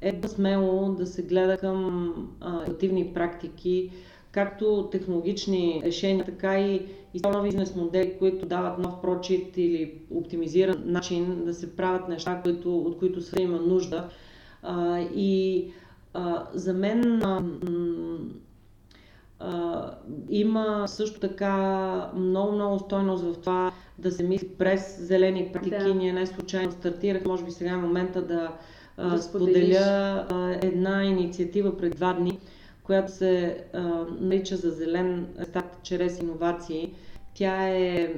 е 0.00 0.12
да 0.12 0.28
смело 0.28 0.92
да 0.94 1.06
се 1.06 1.22
гледа 1.22 1.56
към 1.56 2.14
иновативни 2.46 3.14
практики, 3.14 3.90
както 4.32 4.88
технологични 4.92 5.82
решения, 5.84 6.24
така 6.24 6.60
и, 6.60 6.86
и 7.14 7.20
нови 7.24 7.48
бизнес 7.48 7.76
модели, 7.76 8.16
които 8.18 8.46
дават 8.46 8.78
нов 8.78 9.00
прочит 9.00 9.56
или 9.56 9.94
оптимизиран 10.10 10.82
начин 10.84 11.44
да 11.44 11.54
се 11.54 11.76
правят 11.76 12.08
неща, 12.08 12.40
които, 12.42 12.78
от 12.78 12.98
които 12.98 13.20
се 13.20 13.42
има 13.42 13.58
нужда. 13.58 14.08
А, 14.62 15.00
и 15.00 15.66
а, 16.14 16.46
за 16.54 16.72
мен 16.72 17.22
а, 17.22 17.40
м- 17.40 18.18
има 20.30 20.84
също 20.88 21.20
така 21.20 22.10
много-много 22.14 22.78
стойност 22.78 23.24
в 23.24 23.40
това 23.40 23.72
да 23.98 24.12
се 24.12 24.22
мисли 24.22 24.48
през 24.48 25.00
зелени 25.00 25.50
практики. 25.52 25.76
Да. 25.84 25.94
Ние 25.94 26.12
не 26.12 26.26
случайно 26.26 26.72
стартирах, 26.72 27.24
може 27.24 27.44
би 27.44 27.50
сега 27.50 27.70
е 27.70 27.76
момента 27.76 28.22
да, 28.22 28.52
да 28.98 29.22
споделя 29.22 30.26
една 30.62 31.04
инициатива 31.04 31.76
пред 31.76 31.96
два 31.96 32.12
дни, 32.12 32.38
която 32.82 33.12
се 33.12 33.64
нарича 34.20 34.56
за 34.56 34.70
зелен 34.70 35.26
старт 35.42 35.78
чрез 35.82 36.20
иновации. 36.20 36.94
Тя 37.40 37.68
е 37.68 38.14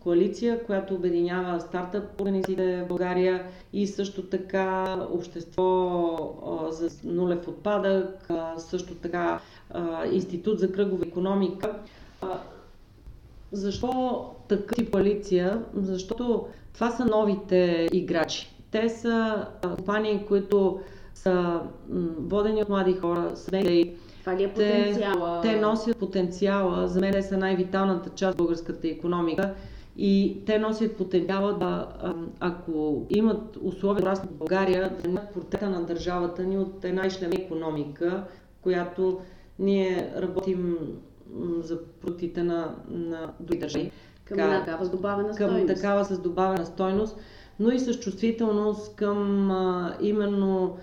коалиция, 0.00 0.64
която 0.64 0.94
обединява 0.94 1.60
стартъп 1.60 2.20
организациите 2.20 2.82
в 2.82 2.88
България 2.88 3.44
и 3.72 3.86
също 3.86 4.22
така 4.22 4.96
общество 5.12 6.68
за 6.70 6.90
нулев 7.04 7.48
отпадък, 7.48 8.28
също 8.58 8.94
така 8.94 9.40
Институт 10.12 10.58
за 10.58 10.72
кръгова 10.72 11.06
економика. 11.06 11.78
Защо 13.52 14.24
такъв 14.48 14.90
коалиция? 14.90 15.62
Защото 15.74 16.46
това 16.74 16.90
са 16.90 17.04
новите 17.04 17.88
играчи. 17.92 18.54
Те 18.70 18.88
са 18.88 19.46
компании, 19.62 20.24
които 20.28 20.80
са 21.14 21.60
водени 22.18 22.62
от 22.62 22.68
млади 22.68 22.92
хора, 22.92 23.30
са 23.34 23.56
идеи, 23.56 23.96
това 24.20 24.36
ли 24.36 24.44
е 24.44 24.48
потенциала? 24.48 25.40
Те, 25.42 25.48
те 25.48 25.60
носят 25.60 25.96
потенциала. 25.96 26.88
За 26.88 27.00
мен 27.00 27.12
те 27.12 27.22
са 27.22 27.36
най-виталната 27.36 28.10
част 28.10 28.32
от 28.32 28.38
българската 28.38 28.88
економика. 28.88 29.54
И 29.96 30.42
те 30.46 30.58
носят 30.58 30.96
потенциала 30.96 31.58
да, 31.58 31.88
ако 32.40 33.06
имат 33.10 33.58
условия 33.62 34.04
да 34.04 34.14
в 34.14 34.32
България, 34.32 34.96
да 35.02 35.08
имат 35.08 35.30
портрета 35.34 35.70
на 35.70 35.82
държавата 35.82 36.42
ни 36.42 36.58
от 36.58 36.84
една 36.84 37.06
ишлема 37.06 37.34
економика, 37.34 38.24
която 38.62 39.20
ние 39.58 40.12
работим 40.16 40.78
за 41.60 41.78
продуктите 42.00 42.42
на, 42.42 42.74
на 42.88 43.32
други 43.40 43.60
държави. 43.60 43.90
Към 44.24 44.36
така, 44.36 44.60
такава 44.64 44.84
с 44.84 44.90
добавена 44.90 45.28
към 45.28 45.48
стойност. 45.48 45.74
Такава 45.74 46.04
с 46.04 46.18
добавена 46.18 46.66
стойност, 46.66 47.16
но 47.60 47.70
и 47.70 47.78
с 47.78 48.00
чувствителност 48.00 48.96
към 48.96 49.50
а, 49.50 49.96
именно 50.00 50.76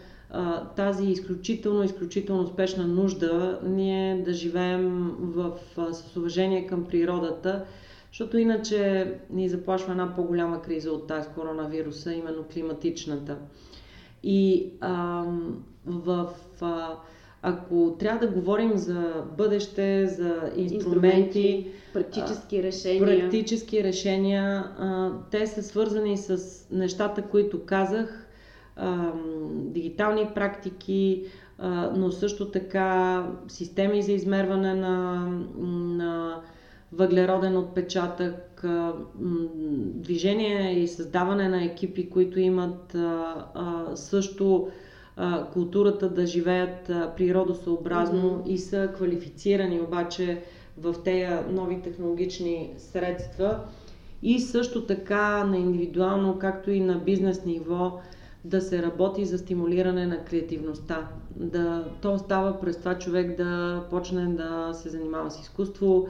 тази 0.76 1.06
изключително, 1.06 1.84
изключително 1.84 2.44
успешна 2.44 2.88
нужда 2.88 3.60
ние 3.64 4.22
да 4.26 4.34
живеем 4.34 5.12
в, 5.20 5.52
с 5.92 6.18
уважение 6.18 6.68
към 6.68 6.86
природата, 6.86 7.66
защото 8.08 8.38
иначе 8.38 9.12
ни 9.30 9.50
заплашва 9.50 9.92
една 9.92 10.16
по-голяма 10.16 10.62
криза 10.62 10.92
от 10.92 11.08
тази 11.08 11.30
коронавируса, 11.30 12.14
именно 12.14 12.44
климатичната. 12.54 13.38
И 14.24 14.72
а, 14.82 15.24
в, 15.86 16.30
а, 16.62 16.96
ако 17.42 17.96
трябва 18.00 18.28
да 18.28 18.34
говорим 18.34 18.78
за 18.78 19.24
бъдеще, 19.38 20.08
за 20.08 20.52
инструменти, 20.56 20.76
инструменти 20.76 21.68
практически 21.94 22.64
решения, 22.64 23.20
практически 23.20 23.84
решения 23.84 24.44
а, 24.80 25.12
те 25.32 25.48
са 25.48 25.64
свързани 25.64 26.18
с 26.18 26.40
нещата, 26.72 27.22
които 27.22 27.66
казах, 27.66 28.28
дигитални 29.52 30.30
практики, 30.36 31.24
но 31.96 32.12
също 32.12 32.52
така 32.52 33.24
системи 33.48 34.02
за 34.02 34.12
измерване 34.12 34.74
на, 34.74 35.28
на 35.70 36.42
въглероден 36.94 37.58
отпечатък, 37.58 38.66
движение 39.84 40.80
и 40.80 40.88
създаване 40.88 41.50
на 41.50 41.64
екипи, 41.64 42.10
които 42.10 42.40
имат 42.40 42.96
също 43.96 44.68
културата 45.54 46.10
да 46.10 46.26
живеят 46.26 46.92
природосъобразно 47.18 48.30
mm-hmm. 48.30 48.48
и 48.48 48.58
са 48.58 48.90
квалифицирани 48.96 49.82
обаче 49.82 50.42
в 50.78 50.96
тези 51.04 51.28
нови 51.52 51.82
технологични 51.82 52.74
средства. 52.78 53.60
И 54.24 54.40
също 54.40 54.86
така 54.86 55.44
на 55.44 55.58
индивидуално, 55.58 56.40
както 56.40 56.72
и 56.72 56.80
на 56.80 56.96
бизнес 56.96 57.46
ниво, 57.46 58.00
да 58.46 58.62
се 58.62 58.82
работи 58.82 59.26
за 59.26 59.38
стимулиране 59.38 60.06
на 60.08 60.24
креативността. 60.24 61.08
Да, 61.36 61.86
то 62.02 62.18
става 62.18 62.60
през 62.60 62.78
това 62.78 62.98
човек 63.00 63.38
да 63.38 63.84
почне 63.90 64.26
да 64.26 64.74
се 64.74 64.90
занимава 64.90 65.32
с 65.32 65.42
изкуство 65.42 66.08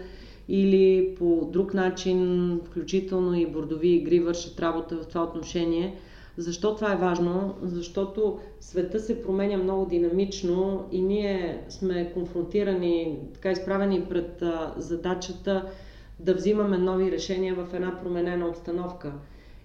или 0.47 1.15
по 1.19 1.49
друг 1.51 1.73
начин, 1.73 2.59
включително 2.65 3.35
и 3.35 3.45
бордови 3.45 3.87
игри, 3.87 4.19
вършат 4.19 4.59
работа 4.59 4.97
в 4.97 5.07
това 5.07 5.23
отношение. 5.23 5.97
Защо 6.37 6.75
това 6.75 6.93
е 6.93 6.97
важно? 6.97 7.55
Защото 7.61 8.39
света 8.59 8.99
се 8.99 9.21
променя 9.21 9.57
много 9.57 9.85
динамично 9.85 10.85
и 10.91 11.01
ние 11.01 11.63
сме 11.69 12.11
конфронтирани, 12.13 13.19
така 13.33 13.51
изправени 13.51 14.05
пред 14.09 14.43
задачата 14.77 15.69
да 16.19 16.33
взимаме 16.33 16.77
нови 16.77 17.11
решения 17.11 17.55
в 17.55 17.73
една 17.73 17.99
променена 18.01 18.47
обстановка. 18.47 19.13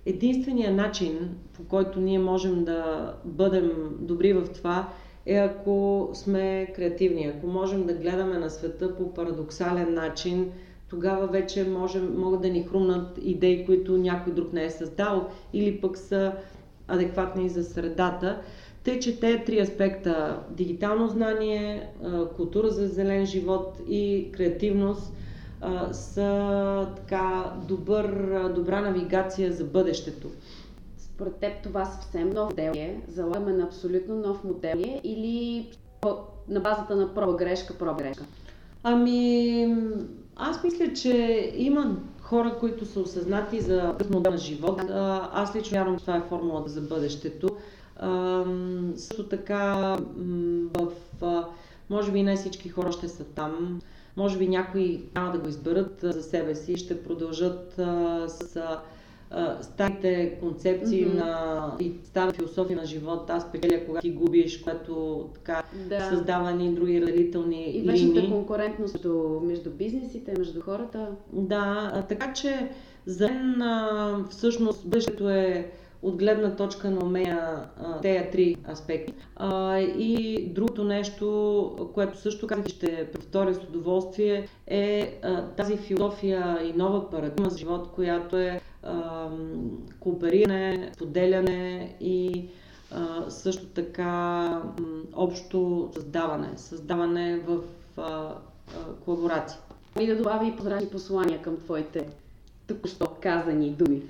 Единственият 0.07 0.77
начин, 0.77 1.37
по 1.53 1.65
който 1.65 2.01
ние 2.01 2.19
можем 2.19 2.65
да 2.65 3.13
бъдем 3.25 3.73
добри 4.01 4.33
в 4.33 4.49
това, 4.55 4.89
е 5.27 5.35
ако 5.35 6.11
сме 6.15 6.73
креативни, 6.77 7.25
ако 7.25 7.47
можем 7.47 7.87
да 7.87 7.95
гледаме 7.95 8.39
на 8.39 8.51
света 8.51 8.97
по 8.97 9.15
парадоксален 9.15 9.95
начин, 9.95 10.53
тогава 10.89 11.27
вече 11.27 11.65
можем, 11.65 12.21
могат 12.21 12.41
да 12.43 12.49
ни 12.49 12.63
хрумнат 12.63 13.19
идеи, 13.23 13.67
които 13.67 13.99
някой 13.99 14.33
друг 14.33 14.53
не 14.53 14.65
е 14.65 14.71
създал 14.71 15.29
или 15.53 15.81
пък 15.81 15.99
са 15.99 16.33
адекватни 16.89 17.49
за 17.49 17.65
средата. 17.65 18.41
Тъй, 18.85 18.99
че 18.99 19.21
те 19.21 19.45
три 19.45 19.61
аспекта 19.61 20.41
дигитално 20.51 21.09
знание, 21.09 21.89
култура 22.37 22.69
за 22.69 22.89
зелен 22.89 23.27
живот 23.27 23.79
и 23.89 24.29
креативност 24.33 25.13
а, 25.61 25.93
са 25.93 26.89
така 26.97 27.53
добър, 27.69 28.39
добра 28.55 28.81
навигация 28.81 29.53
за 29.53 29.65
бъдещето. 29.65 30.29
Според 30.99 31.35
теб 31.37 31.63
това 31.63 31.85
съвсем 31.85 32.31
нов 32.31 32.51
модел 32.51 32.73
е? 32.77 33.01
Залагаме 33.09 33.53
на 33.53 33.65
абсолютно 33.65 34.17
нов 34.17 34.45
модел 34.45 34.77
е? 34.77 35.01
Или 35.05 35.67
на 36.49 36.61
базата 36.61 36.97
на 36.97 37.15
проба 37.15 37.37
грешка, 37.37 37.75
проба 37.79 37.95
грешка? 37.95 38.25
Ами, 38.83 39.77
аз 40.37 40.65
мисля, 40.65 40.93
че 40.93 41.53
има 41.57 41.97
хора, 42.21 42.57
които 42.61 42.87
са 42.87 43.01
осъзнати 43.01 43.61
за 43.61 43.97
модел 44.11 44.33
на 44.33 44.39
живот. 44.39 44.83
Аз 45.33 45.57
лично 45.57 45.71
вярвам, 45.71 45.99
че 45.99 46.05
това 46.05 46.17
е 46.17 46.29
формулата 46.29 46.71
за 46.71 46.81
бъдещето. 46.81 47.49
Също 48.97 49.29
така, 49.31 49.97
в, 50.75 51.45
може 51.91 52.13
би 52.13 52.23
не 52.23 52.37
всички 52.37 52.69
хора 52.69 52.93
ще 52.93 53.09
са 53.09 53.25
там. 53.25 53.81
Може 54.17 54.39
би 54.39 54.49
някои 54.49 55.03
няма 55.15 55.33
да 55.33 55.39
го 55.39 55.49
изберат 55.49 55.99
за 56.03 56.23
себе 56.23 56.55
си, 56.55 56.77
ще 56.77 57.03
продължат 57.03 57.79
а, 57.79 58.29
с 58.29 58.57
а, 58.57 58.81
старите 59.63 60.39
концепции 60.41 61.07
mm-hmm. 61.07 61.15
на 61.15 61.77
и 61.81 61.93
стара 62.05 62.33
философия 62.33 62.77
на 62.77 62.87
живота. 62.87 63.33
Аз 63.33 63.53
печеля 63.53 63.87
кога 63.87 64.01
ти 64.01 64.11
губиш, 64.11 64.59
което 64.59 65.25
така 65.35 65.63
да. 65.89 66.01
създава 66.01 66.53
ни 66.53 66.75
други 66.75 67.01
разделителни 67.01 67.63
и 67.63 67.83
линии. 67.83 68.03
И 68.03 68.07
вечната 68.07 68.31
конкурентност 68.31 68.95
между, 68.95 69.41
между 69.43 69.71
бизнесите, 69.71 70.35
между 70.39 70.61
хората. 70.61 71.09
Да, 71.33 71.91
а, 71.95 72.03
така 72.03 72.33
че 72.33 72.71
за 73.07 73.29
мен 73.29 73.63
всъщност 74.31 74.89
бъдещето 74.89 75.31
е 75.31 75.71
от 76.03 76.17
гледна 76.17 76.57
точка 76.57 76.91
на 76.91 77.05
умея 77.05 77.65
тези 78.03 78.31
три 78.33 78.57
аспекти. 78.73 79.15
А, 79.37 79.79
и 79.79 80.45
другото 80.55 80.85
нещо, 80.85 81.91
което 81.95 82.19
също 82.19 82.47
казах 82.47 82.67
ще 82.67 83.11
повторя 83.13 83.55
с 83.55 83.59
удоволствие, 83.59 84.49
е 84.67 85.19
а, 85.23 85.47
тази 85.47 85.77
философия 85.77 86.59
и 86.65 86.73
нова 86.73 87.11
парадигма 87.11 87.51
за 87.51 87.59
живот, 87.59 87.91
която 87.95 88.37
е 88.37 88.61
а, 88.83 89.29
коопериране, 90.01 90.93
поделяне 90.99 91.95
и 92.01 92.49
а, 92.91 93.31
също 93.31 93.67
така 93.67 94.63
общо 95.13 95.91
създаване, 95.95 96.49
създаване 96.57 97.39
в 97.39 97.59
а, 97.97 98.03
а, 98.03 98.35
колаборация. 99.05 99.59
И 100.01 100.07
да 100.07 100.17
добави 100.17 100.55
и 100.83 100.91
послания 100.91 101.43
към 101.43 101.57
твоите 101.57 102.07
току-що 102.67 103.07
казани 103.21 103.71
думи 103.71 104.03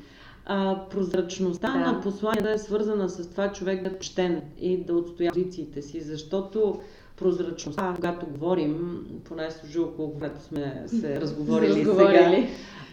а, 0.47 0.89
прозрачността 0.91 1.73
да. 1.73 1.79
на 1.79 2.01
посланията 2.01 2.51
е 2.51 2.59
свързана 2.59 3.09
с 3.09 3.31
това 3.31 3.53
човек 3.53 3.83
да 3.83 3.89
е 3.89 3.93
почтен 3.93 4.43
и 4.59 4.85
да 4.85 4.95
отстоя 4.95 5.33
позициите 5.33 5.83
си, 5.83 6.01
защото 6.01 6.81
прозрачността, 7.17 7.93
когато 7.97 8.27
говорим, 8.27 9.05
поне 9.25 9.51
служи 9.51 9.79
около 9.79 10.13
когато 10.13 10.43
сме 10.43 10.85
се 10.87 11.21
разговорили 11.21 11.85
сега, 11.85 12.47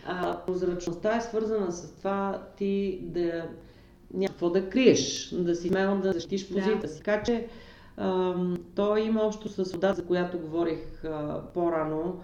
а, 0.06 0.38
прозрачността 0.46 1.18
е 1.18 1.22
свързана 1.22 1.72
с 1.72 1.96
това 1.98 2.44
ти 2.58 3.00
да 3.02 3.46
няма 4.14 4.30
какво 4.30 4.50
да 4.50 4.70
криеш, 4.70 5.30
да 5.34 5.56
си 5.56 5.68
смел 5.68 6.00
да 6.00 6.14
защитиш 6.14 6.48
позицията 6.48 6.88
да. 6.88 6.94
си. 6.94 6.98
Така 6.98 7.24
че 7.24 7.48
а, 7.98 8.36
то 8.76 8.98
има 8.98 9.22
общо 9.22 9.50
с 9.50 9.72
вода, 9.72 9.94
за 9.94 10.06
която 10.06 10.40
говорих 10.40 11.04
а, 11.04 11.42
по-рано. 11.54 12.20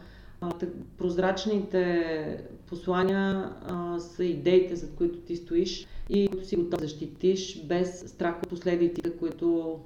Прозрачните 0.97 2.43
послания 2.73 3.51
а, 3.67 3.99
са 3.99 4.25
идеите, 4.25 4.75
за 4.75 4.89
които 4.89 5.19
ти 5.19 5.35
стоиш 5.35 5.87
и 6.09 6.27
които 6.27 6.47
си 6.47 6.55
готов 6.55 6.79
да 6.79 6.85
защитиш 6.85 7.63
без 7.65 7.99
страх 8.07 8.35
от 8.43 8.49
последиците, 8.49 9.17
които 9.17 9.79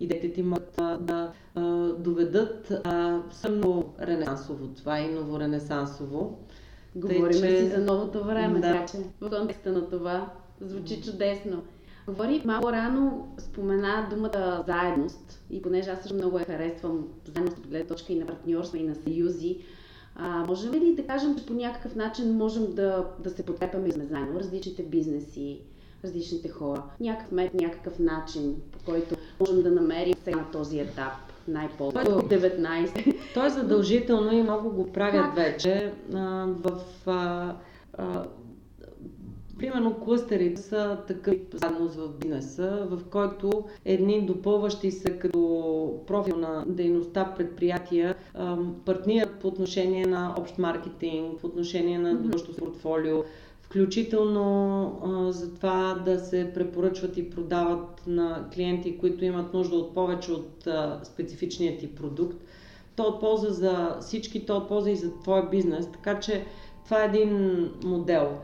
идеите 0.00 0.32
ти 0.32 0.42
могат 0.42 0.74
а, 0.78 0.96
да 0.98 1.32
а, 1.54 1.62
доведат 1.92 2.72
а, 2.84 3.22
много 3.50 3.94
ренесансово. 4.00 4.68
Това 4.68 4.98
е 4.98 5.08
новоренесансово. 5.08 6.38
Говорим 6.96 7.40
че... 7.40 7.58
си 7.58 7.68
за 7.68 7.78
новото 7.78 8.24
време, 8.24 8.60
да. 8.60 8.72
така 8.72 8.86
че 8.86 8.98
в 9.20 9.30
контекста 9.30 9.72
на 9.72 9.90
това 9.90 10.30
звучи 10.60 11.02
чудесно. 11.02 11.62
Говори 12.06 12.42
малко 12.44 12.72
рано, 12.72 13.28
спомена 13.38 14.08
думата 14.10 14.64
заедност 14.66 15.42
и 15.50 15.62
понеже 15.62 15.90
аз 15.90 16.00
също 16.00 16.14
много 16.14 16.38
я 16.38 16.44
харесвам, 16.44 17.08
заедност 17.26 17.58
от 17.58 17.66
гледна 17.66 17.86
точка 17.86 18.12
и 18.12 18.18
на 18.18 18.26
партньорство 18.26 18.76
и 18.76 18.82
на 18.82 18.94
съюзи, 18.94 19.58
а, 20.18 20.44
можем 20.46 20.72
ли 20.72 20.94
да 20.94 21.06
кажем, 21.06 21.38
че 21.38 21.46
по 21.46 21.52
някакъв 21.52 21.96
начин 21.96 22.36
можем 22.36 22.74
да, 22.74 23.04
да 23.18 23.30
се 23.30 23.42
подкрепяме 23.42 23.90
заедно 23.90 24.40
различните 24.40 24.82
бизнеси, 24.82 25.60
различните 26.04 26.48
хора, 26.48 26.82
някакъв 27.00 27.32
метод, 27.32 27.64
някакъв 27.64 27.98
начин, 27.98 28.56
по 28.72 28.78
който 28.84 29.14
можем 29.40 29.62
да 29.62 29.70
намерим 29.70 30.14
сега 30.24 30.36
на 30.36 30.50
този 30.50 30.80
етап 30.80 31.12
най-по 31.48 31.92
19. 31.92 33.16
То 33.34 33.46
е 33.46 33.50
задължително 33.50 34.32
и 34.32 34.42
много 34.42 34.70
го 34.70 34.92
правят 34.92 35.24
как? 35.24 35.34
вече 35.34 35.92
а, 36.14 36.46
в 36.46 36.80
а, 37.06 37.54
а, 37.98 38.24
Примерно 39.58 39.94
клъстерите 39.94 40.62
са 40.62 40.98
такъв 41.08 41.34
заедност 41.52 41.94
в 41.94 42.08
бизнеса, 42.08 42.86
в 42.90 43.00
който 43.10 43.64
едни 43.84 44.26
допълващи 44.26 44.90
се 44.90 45.18
като 45.18 46.02
профил 46.06 46.36
на 46.36 46.64
дейността 46.66 47.34
предприятия 47.36 48.14
партнират 48.84 49.34
по 49.40 49.48
отношение 49.48 50.06
на 50.06 50.34
общ 50.38 50.58
маркетинг, 50.58 51.40
по 51.40 51.46
отношение 51.46 51.98
на 51.98 52.14
mm-hmm. 52.14 52.58
портфолио, 52.58 53.16
включително 53.62 54.82
а, 55.04 55.32
за 55.32 55.54
това 55.54 56.02
да 56.04 56.18
се 56.18 56.50
препоръчват 56.54 57.16
и 57.16 57.30
продават 57.30 58.02
на 58.06 58.48
клиенти, 58.54 58.98
които 58.98 59.24
имат 59.24 59.54
нужда 59.54 59.76
от 59.76 59.94
повече 59.94 60.32
от 60.32 60.66
а, 60.66 61.00
специфичният 61.04 61.80
ти 61.80 61.94
продукт. 61.94 62.36
То 62.96 63.02
от 63.02 63.20
полза 63.20 63.50
за 63.50 63.96
всички, 64.00 64.46
то 64.46 64.56
от 64.56 64.68
полза 64.68 64.90
и 64.90 64.96
за 64.96 65.18
твоя 65.20 65.50
бизнес. 65.50 65.86
Така 65.92 66.20
че 66.20 66.44
това 66.84 67.02
е 67.02 67.06
един 67.06 67.70
модел. 67.84 68.38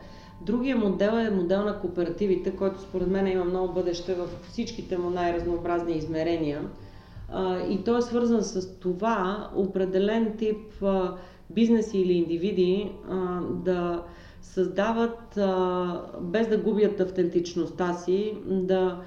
Другия 0.46 0.76
модел 0.76 1.12
е 1.12 1.30
модел 1.30 1.64
на 1.64 1.80
кооперативите, 1.80 2.56
който 2.56 2.80
според 2.80 3.08
мен 3.08 3.26
има 3.26 3.44
много 3.44 3.72
бъдеще 3.72 4.14
в 4.14 4.28
всичките 4.50 4.98
му 4.98 5.10
най-разнообразни 5.10 5.92
измерения. 5.92 6.62
И 7.68 7.84
той 7.84 7.98
е 7.98 8.02
свързан 8.02 8.42
с 8.42 8.78
това 8.78 9.50
определен 9.56 10.36
тип 10.36 10.84
бизнеси 11.50 11.98
или 11.98 12.12
индивиди 12.12 12.92
да 13.50 14.02
създават, 14.42 15.38
без 16.20 16.48
да 16.48 16.58
губят 16.58 17.00
автентичността 17.00 17.92
си, 17.92 18.34
да 18.46 19.00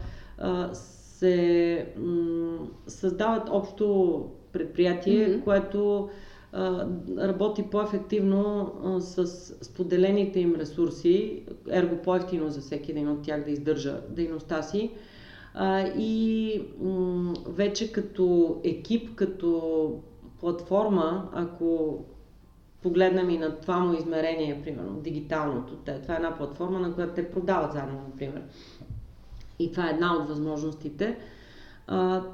се 0.73 1.87
създават 2.87 3.49
общо 3.49 4.25
предприятие, 4.51 5.27
mm-hmm. 5.27 5.43
което 5.43 6.09
работи 7.17 7.63
по-ефективно 7.71 8.73
с 8.99 9.27
споделените 9.65 10.39
им 10.39 10.55
ресурси, 10.55 11.43
ерго 11.69 11.97
по-ефтино 11.97 12.49
за 12.49 12.61
всеки 12.61 12.91
един 12.91 13.09
от 13.09 13.21
тях 13.21 13.43
да 13.43 13.51
издържа 13.51 14.01
дейността 14.09 14.61
си. 14.61 14.91
И 15.97 16.61
вече 17.47 17.91
като 17.91 18.57
екип, 18.63 19.15
като 19.15 19.93
платформа, 20.39 21.29
ако 21.33 21.99
погледнем 22.81 23.29
и 23.29 23.37
на 23.37 23.59
това 23.59 23.79
му 23.79 23.93
измерение, 23.93 24.61
примерно, 24.63 24.99
дигиталното. 24.99 25.75
Това 25.75 26.13
е 26.13 26.17
една 26.17 26.37
платформа, 26.37 26.79
на 26.79 26.93
която 26.93 27.13
те 27.13 27.31
продават 27.31 27.73
заедно, 27.73 28.01
например. 28.07 28.41
И 29.59 29.71
това 29.71 29.87
е 29.87 29.93
една 29.93 30.15
от 30.15 30.27
възможностите. 30.27 31.17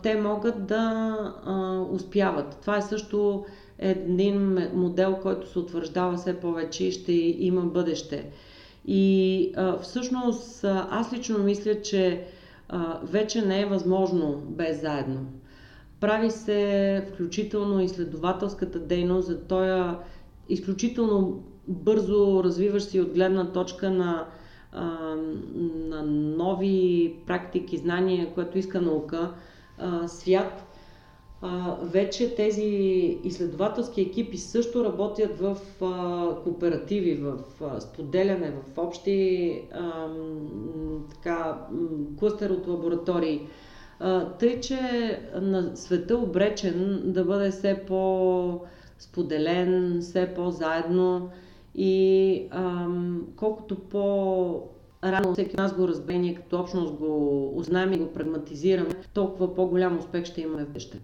Те 0.03 0.15
могат 0.21 0.65
да 0.65 1.15
успяват. 1.91 2.57
Това 2.61 2.77
е 2.77 2.81
също 2.81 3.45
един 3.81 4.57
модел, 4.73 5.17
който 5.21 5.49
се 5.51 5.59
утвърждава 5.59 6.17
все 6.17 6.39
повече 6.39 6.83
и 6.83 6.91
ще 6.91 7.13
има 7.39 7.61
бъдеще. 7.61 8.29
И 8.85 9.53
а, 9.55 9.77
всъщност 9.77 10.63
аз 10.89 11.13
лично 11.13 11.39
мисля, 11.39 11.81
че 11.81 12.25
а, 12.69 12.99
вече 13.03 13.41
не 13.41 13.61
е 13.61 13.65
възможно 13.65 14.43
без 14.45 14.81
заедно. 14.81 15.25
Прави 15.99 16.31
се 16.31 17.05
включително 17.13 17.81
изследователската 17.81 18.79
дейност 18.79 19.27
за 19.27 19.41
този 19.41 19.97
изключително 20.49 21.43
бързо 21.67 22.43
развиващ 22.43 22.89
си 22.89 22.99
от 22.99 23.13
гледна 23.13 23.51
точка 23.51 23.89
на, 23.89 24.25
а, 24.71 24.85
на 25.63 26.03
нови 26.37 27.15
практики, 27.27 27.77
знания, 27.77 28.33
което 28.33 28.57
иска 28.57 28.81
наука, 28.81 29.33
а, 29.77 30.07
свят. 30.07 30.70
А, 31.43 31.75
вече 31.81 32.35
тези 32.35 32.63
изследователски 33.23 34.01
екипи 34.01 34.37
също 34.37 34.85
работят 34.85 35.39
в 35.39 35.57
а, 35.81 36.35
кооперативи, 36.43 37.15
в 37.15 37.37
а, 37.61 37.81
споделяне, 37.81 38.51
в 38.51 38.77
общи 38.77 39.61
а, 39.73 40.09
така, 41.09 41.67
клъстер 42.19 42.49
от 42.49 42.67
лаборатории. 42.67 43.47
А, 43.99 44.29
тъй, 44.29 44.59
че 44.59 44.79
на 45.41 45.75
света 45.75 46.17
обречен 46.17 47.01
да 47.05 47.25
бъде 47.25 47.51
все 47.51 47.83
по- 47.87 48.61
споделен, 48.99 49.97
все 50.01 50.33
по-заедно 50.35 51.29
и 51.75 52.47
ам, 52.51 53.27
колкото 53.35 53.75
по 53.79 54.63
рано 55.03 55.33
всеки 55.33 55.55
нас 55.55 55.75
го 55.75 55.87
разбере, 55.87 56.35
като 56.35 56.59
общност 56.59 56.93
го 56.93 57.47
узнаем 57.57 57.93
и 57.93 57.97
го 57.97 58.13
прагматизираме, 58.13 58.89
толкова 59.13 59.55
по-голям 59.55 59.97
успех 59.97 60.25
ще 60.25 60.41
имаме 60.41 60.63
в 60.63 60.67
бъдеще. 60.67 60.99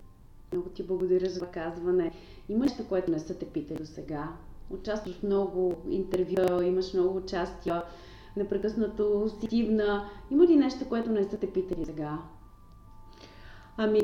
Много 0.54 0.70
ти 0.70 0.84
благодаря 0.84 1.30
за 1.30 1.46
казване. 1.46 2.12
Има 2.50 2.66
нещо, 2.66 2.88
което 2.90 3.12
не 3.12 3.20
са 3.20 3.38
те 3.38 3.46
питали 3.46 3.78
до 3.78 3.86
сега? 3.86 4.30
Участваш 4.70 5.16
в 5.16 5.24
много 5.24 5.76
интервю, 5.90 6.62
имаш 6.62 6.94
много 6.94 7.18
участия, 7.18 7.84
непрекъснато 8.38 9.30
си 9.40 9.48
дивна. 9.48 10.10
Има 10.32 10.46
ли 10.48 10.56
нещо, 10.56 10.90
което 10.90 11.12
не 11.12 11.24
са 11.24 11.38
те 11.38 11.54
питали 11.54 11.86
сега? 11.86 12.18
Ами, 13.78 14.02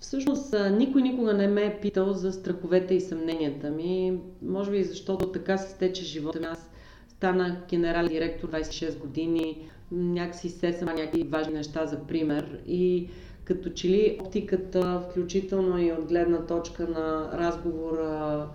Всъщност, 0.00 0.54
никой 0.70 1.02
никога 1.02 1.34
не 1.34 1.48
ме 1.48 1.64
е 1.64 1.80
питал 1.80 2.12
за 2.12 2.32
страховете 2.32 2.94
и 2.94 3.00
съмненията 3.00 3.70
ми. 3.70 4.20
Може 4.42 4.70
би 4.70 4.84
защото 4.84 5.32
така 5.32 5.58
се 5.58 5.70
стече 5.70 6.04
живота 6.04 6.40
ми. 6.40 6.46
Аз 6.46 6.70
станах 7.08 7.66
генерален 7.68 8.08
директор 8.08 8.50
26 8.50 8.98
години, 8.98 9.68
някакси 9.92 10.48
се 10.48 10.72
сама 10.72 10.92
някакви 10.92 11.22
важни 11.22 11.54
неща 11.54 11.86
за 11.86 12.06
пример 12.06 12.60
и 12.66 13.08
като 13.48 13.70
че 13.70 13.88
ли 13.88 14.18
оптиката, 14.24 15.02
включително 15.10 15.78
и 15.78 15.92
от 15.92 16.04
гледна 16.04 16.46
точка 16.46 16.86
на 16.88 17.30
разговора 17.32 18.46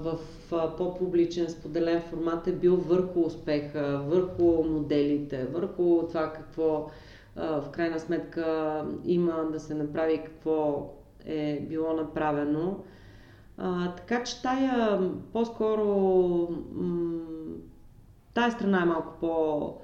в 0.00 0.18
по-публичен, 0.50 1.48
споделен 1.48 2.02
формат 2.02 2.46
е 2.46 2.52
бил 2.52 2.76
върху 2.76 3.20
успеха, 3.20 4.02
върху 4.06 4.64
моделите, 4.64 5.44
върху 5.44 6.08
това 6.08 6.32
какво 6.32 6.90
в 7.36 7.64
крайна 7.72 8.00
сметка 8.00 8.84
има 9.04 9.48
да 9.52 9.60
се 9.60 9.74
направи 9.74 10.22
какво 10.24 10.90
е 11.26 11.60
било 11.68 11.92
направено. 11.92 12.76
Така 13.96 14.24
че 14.24 14.42
тая 14.42 15.00
по-скоро 15.32 15.84
м- 16.72 17.20
тая 18.34 18.50
страна 18.50 18.82
е 18.82 18.86
малко 18.86 19.12
по 19.20 19.74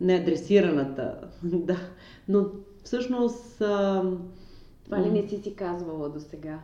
неадресираната. 0.00 1.14
да. 1.42 1.76
Но 2.28 2.44
всъщност... 2.86 3.60
А, 3.60 4.02
Това 4.84 5.02
ли 5.02 5.10
не 5.10 5.28
си 5.28 5.36
си 5.42 5.54
казвала 5.54 6.08
до 6.08 6.20
сега? 6.20 6.58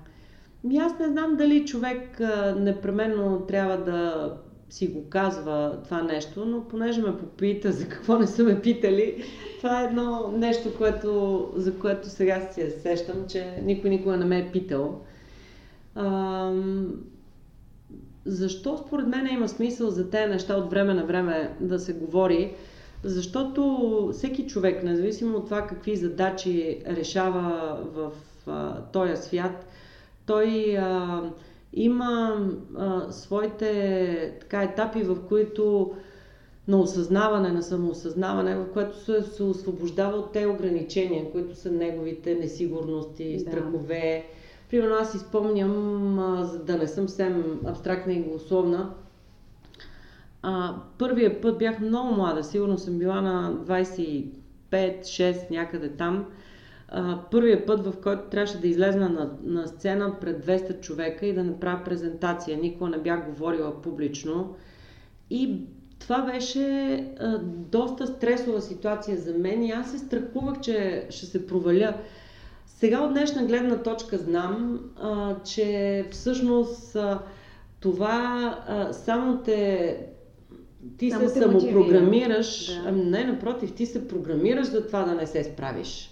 Ми 0.65 0.77
аз 0.77 0.99
не 0.99 1.09
знам 1.09 1.37
дали 1.37 1.67
човек 1.67 2.21
а, 2.21 2.55
непременно 2.59 3.41
трябва 3.49 3.77
да 3.77 4.33
си 4.71 4.87
го 4.87 5.09
казва 5.09 5.79
това 5.85 6.03
нещо, 6.03 6.45
но 6.45 6.65
понеже 6.69 7.03
ме 7.03 7.19
попита 7.19 7.73
за 7.73 7.89
какво 7.89 8.19
не 8.19 8.27
са 8.27 8.45
ме 8.45 8.61
питали, 8.61 9.25
това 9.59 9.83
е 9.83 9.85
едно 9.85 10.33
нещо, 10.37 10.77
което, 10.79 11.51
за 11.57 11.79
което 11.79 12.09
сега 12.09 12.49
си 12.53 12.71
сещам, 12.83 13.25
че 13.29 13.63
никой 13.65 13.91
никога 13.91 14.17
не 14.17 14.25
ме 14.25 14.39
е 14.39 14.53
питал. 14.53 15.01
А, 15.95 16.53
защо 18.25 18.85
според 18.87 19.07
мен 19.07 19.27
има 19.27 19.49
смисъл 19.49 19.91
за 19.91 20.11
тези 20.11 20.31
неща 20.31 20.57
от 20.57 20.71
време 20.71 20.95
на 20.95 21.05
време 21.05 21.57
да 21.61 21.79
се 21.79 21.93
говори? 21.93 22.55
Защото 23.05 24.11
всеки 24.13 24.47
човек, 24.47 24.83
независимо 24.83 25.37
от 25.37 25.45
това 25.45 25.67
какви 25.67 25.97
задачи 25.97 26.83
решава 26.87 27.79
в 27.95 28.13
а, 28.47 28.83
този 28.83 29.23
свят, 29.23 29.67
той 30.27 30.77
а, 30.77 31.23
има 31.73 32.41
а, 32.77 33.13
своите 33.13 34.37
така, 34.41 34.63
етапи, 34.63 35.03
в 35.03 35.17
които 35.29 35.93
на 36.69 36.81
осъзнаване, 36.81 37.53
на 37.53 37.63
самоосъзнаване, 37.63 38.57
в 38.57 38.67
което 38.73 38.99
се, 38.99 39.23
се 39.23 39.43
освобождава 39.43 40.17
от 40.17 40.33
те 40.33 40.47
ограничения, 40.47 41.33
които 41.33 41.57
са 41.57 41.71
неговите 41.71 42.35
несигурности, 42.35 43.35
да. 43.35 43.41
страхове. 43.41 44.25
Примерно 44.71 44.95
аз 44.95 45.15
изпомням, 45.15 46.17
за 46.43 46.59
да 46.59 46.77
не 46.77 46.87
съм 46.87 47.09
съвсем 47.09 47.61
абстрактна 47.67 48.13
и 48.13 48.23
голословна, 48.23 48.91
а, 50.43 50.75
първия 50.99 51.41
път 51.41 51.59
бях 51.59 51.81
много 51.81 52.15
млада, 52.15 52.45
сигурно 52.45 52.79
съм 52.79 52.99
била 52.99 53.21
на 53.21 53.55
25-6 53.55 55.51
някъде 55.51 55.89
там. 55.89 56.27
а, 56.89 57.19
първия 57.31 57.67
път, 57.67 57.87
в 57.87 57.93
който 58.03 58.23
трябваше 58.31 58.61
да 58.61 58.69
излезна 58.69 59.09
на, 59.09 59.31
на 59.43 59.69
сцена 59.69 60.21
пред 60.21 60.47
200 60.47 60.81
човека 60.81 61.27
и 61.27 61.35
да 61.35 61.45
направя 61.45 61.85
презентация. 61.85 62.59
Никога 62.59 62.91
не 62.91 62.99
бях 62.99 63.27
говорила 63.27 63.83
публично. 63.83 64.55
И 65.31 65.61
това 65.99 66.23
беше 66.23 66.95
а, 67.21 67.39
доста 67.71 68.07
стресова 68.07 68.61
ситуация 68.61 69.17
за 69.17 69.35
мен 69.35 69.63
и 69.63 69.71
аз 69.71 69.91
се 69.91 69.99
страхувах, 69.99 70.61
че 70.61 71.07
ще 71.11 71.27
се 71.27 71.47
проваля. 71.47 71.95
Сега 72.67 73.01
от 73.01 73.13
днешна 73.13 73.45
гледна 73.45 73.83
точка 73.83 74.19
знам, 74.19 74.81
а, 74.97 75.37
че 75.45 76.07
всъщност 76.11 76.97
а, 76.97 77.19
това 77.81 78.59
а, 78.69 78.93
само 78.93 79.43
те 79.43 79.99
ти 80.99 81.11
само 81.11 81.29
се 81.29 81.41
самопрограмираш, 81.41 82.67
да. 82.67 82.89
ами 82.89 83.05
не, 83.05 83.25
напротив, 83.25 83.73
ти 83.73 83.87
се 83.87 84.09
програмираш 84.09 84.67
за 84.67 84.87
това 84.87 85.03
да 85.03 85.15
не 85.15 85.27
се 85.27 85.45
справиш. 85.45 86.11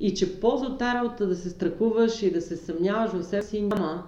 И 0.00 0.14
че 0.14 0.40
полза 0.40 0.66
от 0.66 0.78
тази 0.78 0.94
работа 0.94 1.26
да 1.26 1.36
се 1.36 1.50
страхуваш 1.50 2.22
и 2.22 2.30
да 2.30 2.40
се 2.40 2.56
съмняваш 2.56 3.12
в 3.12 3.22
себе 3.22 3.42
си 3.42 3.62
няма. 3.62 4.02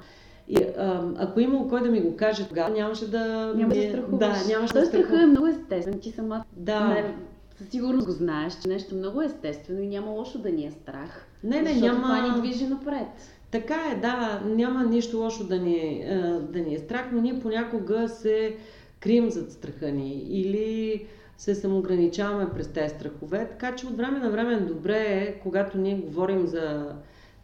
И, 0.48 0.56
а, 0.78 1.08
ако 1.16 1.40
имало 1.40 1.68
кой 1.68 1.82
да 1.82 1.90
ми 1.90 2.00
го 2.00 2.16
каже, 2.16 2.48
тогава 2.48 2.70
нямаше 2.70 3.10
да... 3.10 3.52
Няма 3.56 3.74
да 3.74 3.82
страхуваш. 3.82 4.18
Да, 4.18 4.48
нямаше 4.48 4.74
да 4.74 4.86
страхуваш. 4.86 5.22
е 5.22 5.26
много 5.26 5.46
естествен. 5.46 6.00
Ти 6.00 6.10
сама 6.10 6.44
да. 6.56 6.88
не, 6.88 7.14
със 7.58 7.68
сигурност 7.68 8.06
го 8.06 8.12
знаеш, 8.12 8.52
че 8.62 8.68
нещо 8.68 8.94
много 8.94 9.22
естествено 9.22 9.80
и 9.80 9.86
няма 9.86 10.10
лошо 10.10 10.38
да 10.38 10.50
ни 10.50 10.66
е 10.66 10.70
страх. 10.70 11.26
Не, 11.44 11.62
не, 11.62 11.74
няма... 11.74 12.02
това 12.02 12.28
ни 12.28 12.40
движи 12.40 12.66
напред. 12.66 13.06
Така 13.50 13.92
е, 13.92 14.00
да, 14.00 14.42
няма 14.44 14.84
нищо 14.84 15.18
лошо 15.18 15.44
да 15.44 15.58
ни, 15.58 16.04
да 16.52 16.58
ни 16.58 16.74
е 16.74 16.78
страх, 16.78 17.08
но 17.12 17.20
ние 17.20 17.40
понякога 17.40 18.08
се 18.08 18.56
крием 19.00 19.30
зад 19.30 19.52
страха 19.52 19.90
ни 19.90 20.12
или 20.28 21.06
се 21.38 21.54
самоограничаваме 21.54 22.50
през 22.54 22.68
тези 22.68 22.94
страхове. 22.94 23.48
Така 23.50 23.76
че 23.76 23.86
от 23.86 23.96
време 23.96 24.18
на 24.18 24.30
време 24.30 24.60
добре 24.60 24.98
е, 24.98 25.40
когато 25.42 25.78
ние 25.78 25.96
говорим 25.96 26.46
за 26.46 26.94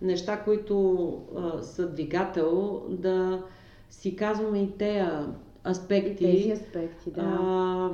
неща, 0.02 0.40
които 0.44 1.06
а, 1.36 1.62
са 1.62 1.88
двигател, 1.88 2.82
да 2.88 3.42
си 3.90 4.16
казваме 4.16 4.62
и 4.62 4.70
тези 4.70 5.08
аспекти. 5.66 6.24
И 6.24 6.32
тези 6.32 6.50
аспекти, 6.50 7.10
да. 7.10 7.20
А, 7.20 7.90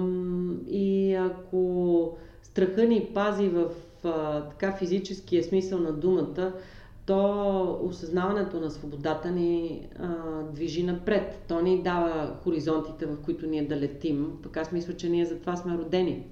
и 0.68 1.14
ако 1.14 2.16
страха 2.42 2.84
ни 2.84 3.10
пази 3.14 3.48
в 3.48 3.70
а, 4.04 4.44
така 4.48 4.72
физическия 4.72 5.44
смисъл 5.44 5.78
на 5.78 5.92
думата, 5.92 6.52
то 7.08 7.80
осъзнаването 7.82 8.60
на 8.60 8.70
свободата 8.70 9.30
ни 9.30 9.82
а, 9.98 10.08
движи 10.52 10.82
напред. 10.82 11.44
То 11.48 11.60
ни 11.60 11.82
дава 11.82 12.36
хоризонтите, 12.44 13.06
в 13.06 13.16
които 13.24 13.46
ние 13.46 13.66
да 13.66 13.76
летим. 13.76 14.32
Пък 14.42 14.56
аз 14.56 14.72
мисля, 14.72 14.96
че 14.96 15.08
ние 15.08 15.24
за 15.24 15.38
това 15.40 15.56
сме 15.56 15.78
родени. 15.78 16.26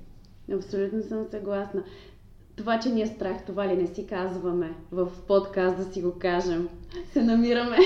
Абсолютно 0.53 1.03
съм 1.03 1.24
съгласна. 1.31 1.83
Това, 2.57 2.79
че 2.79 2.89
ни 2.89 3.03
е 3.03 3.07
страх, 3.07 3.37
това 3.47 3.68
ли 3.68 3.77
не 3.77 3.87
си 3.87 4.07
казваме 4.07 4.74
в 4.93 5.09
подкаст 5.29 5.77
да 5.77 5.85
си 5.85 6.03
го 6.03 6.12
кажем? 6.18 6.68
Се 7.12 7.22
намираме. 7.22 7.77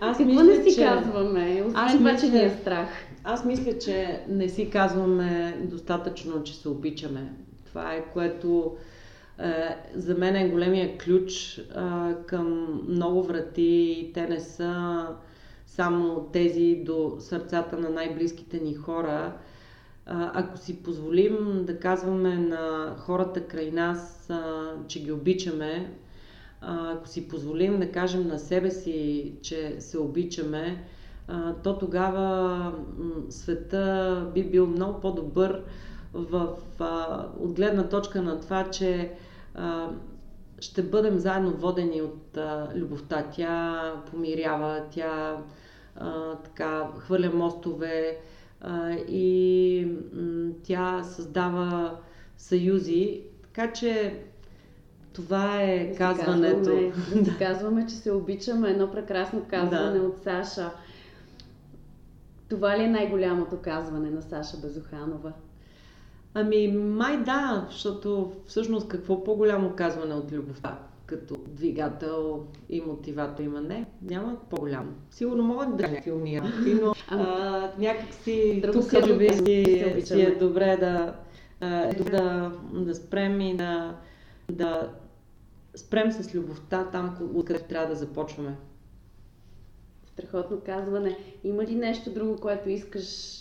Аз 0.00 0.18
Какво 0.18 0.32
мисля, 0.32 0.44
не 0.44 0.62
си 0.62 0.74
че... 0.74 0.84
казваме? 0.84 1.62
Освен 1.66 1.76
аз 1.76 1.96
това, 1.96 2.12
мисля, 2.12 2.26
че 2.26 2.32
ни 2.32 2.44
е 2.44 2.50
страх. 2.50 2.88
Аз 3.24 3.44
мисля, 3.44 3.78
че 3.78 4.24
не 4.28 4.48
си 4.48 4.70
казваме 4.70 5.58
достатъчно, 5.64 6.42
че 6.42 6.54
се 6.54 6.68
обичаме. 6.68 7.32
Това 7.66 7.94
е 7.94 8.04
което 8.12 8.76
за 9.94 10.14
мен 10.14 10.36
е 10.36 10.48
големия 10.48 10.98
ключ 10.98 11.58
е, 11.58 11.62
към 12.26 12.80
много 12.88 13.22
врати. 13.22 14.10
Те 14.14 14.28
не 14.28 14.40
са 14.40 15.06
само 15.66 16.28
тези 16.32 16.82
до 16.86 17.16
сърцата 17.18 17.78
на 17.78 17.90
най-близките 17.90 18.58
ни 18.58 18.74
хора. 18.74 19.32
Ако 20.06 20.58
си 20.58 20.82
позволим 20.82 21.64
да 21.64 21.78
казваме 21.78 22.36
на 22.36 22.94
хората 22.98 23.46
край 23.46 23.70
нас, 23.70 24.30
че 24.88 25.02
ги 25.02 25.12
обичаме, 25.12 25.92
ако 26.60 27.08
си 27.08 27.28
позволим 27.28 27.80
да 27.80 27.92
кажем 27.92 28.28
на 28.28 28.38
себе 28.38 28.70
си, 28.70 29.32
че 29.42 29.80
се 29.80 29.98
обичаме, 29.98 30.84
то 31.62 31.78
тогава 31.78 32.72
света 33.28 34.26
би 34.34 34.44
бил 34.44 34.66
много 34.66 35.00
по-добър 35.00 35.62
в, 36.14 36.56
от 37.40 37.52
гледна 37.52 37.88
точка 37.88 38.22
на 38.22 38.40
това, 38.40 38.70
че 38.70 39.12
ще 40.60 40.82
бъдем 40.82 41.18
заедно 41.18 41.50
водени 41.50 42.02
от 42.02 42.38
любовта. 42.74 43.26
Тя 43.32 43.94
помирява, 44.10 44.84
тя 44.90 45.36
така 46.44 46.88
хвърля 46.98 47.30
мостове, 47.34 48.18
и 49.08 49.88
тя 50.62 51.02
създава 51.02 51.98
съюзи. 52.36 53.22
Така 53.42 53.72
че 53.72 54.22
това 55.12 55.62
е 55.62 55.94
казването. 55.94 56.58
Казваме, 56.58 57.22
да 57.22 57.38
казваме, 57.38 57.86
че 57.86 57.94
се 57.94 58.12
обичаме. 58.12 58.70
Едно 58.70 58.90
прекрасно 58.90 59.44
казване 59.50 59.98
да. 59.98 60.06
от 60.06 60.22
Саша. 60.22 60.70
Това 62.48 62.78
ли 62.78 62.82
е 62.82 62.88
най-голямото 62.88 63.58
казване 63.62 64.10
на 64.10 64.22
Саша 64.22 64.56
Безоханова? 64.56 65.32
Ами, 66.34 66.68
май 66.68 67.16
да, 67.16 67.66
защото 67.70 68.32
всъщност 68.46 68.88
какво 68.88 69.24
по-голямо 69.24 69.72
казване 69.76 70.14
от 70.14 70.32
любовта? 70.32 70.78
като 71.06 71.36
двигател 71.48 72.46
и 72.68 72.80
мотиватор 72.80 73.42
има. 73.42 73.60
Не, 73.60 73.86
няма 74.02 74.36
по-голямо. 74.50 74.92
Сигурно 75.10 75.42
могат 75.42 75.76
да 75.76 75.82
някакви 75.82 76.12
умия, 76.12 76.42
но 76.82 76.94
а, 77.08 77.70
някакси 77.78 78.62
тук 78.72 78.92
може 78.92 79.16
би 79.16 79.28
си, 79.28 80.20
е 80.20 80.34
добре 80.34 80.76
да, 80.76 81.14
е 81.60 82.02
да, 82.02 82.52
да 82.72 82.94
спрем 82.94 83.40
и 83.40 83.56
да, 83.56 83.96
да 84.50 84.90
спрем 85.74 86.12
с 86.12 86.34
любовта 86.34 86.88
там, 86.92 87.30
откъдето 87.34 87.68
трябва 87.68 87.88
да 87.88 87.94
започваме. 87.94 88.56
Страхотно 90.06 90.60
казване. 90.66 91.18
Има 91.44 91.64
ли 91.64 91.74
нещо 91.74 92.10
друго, 92.10 92.36
което 92.36 92.68
искаш 92.68 93.38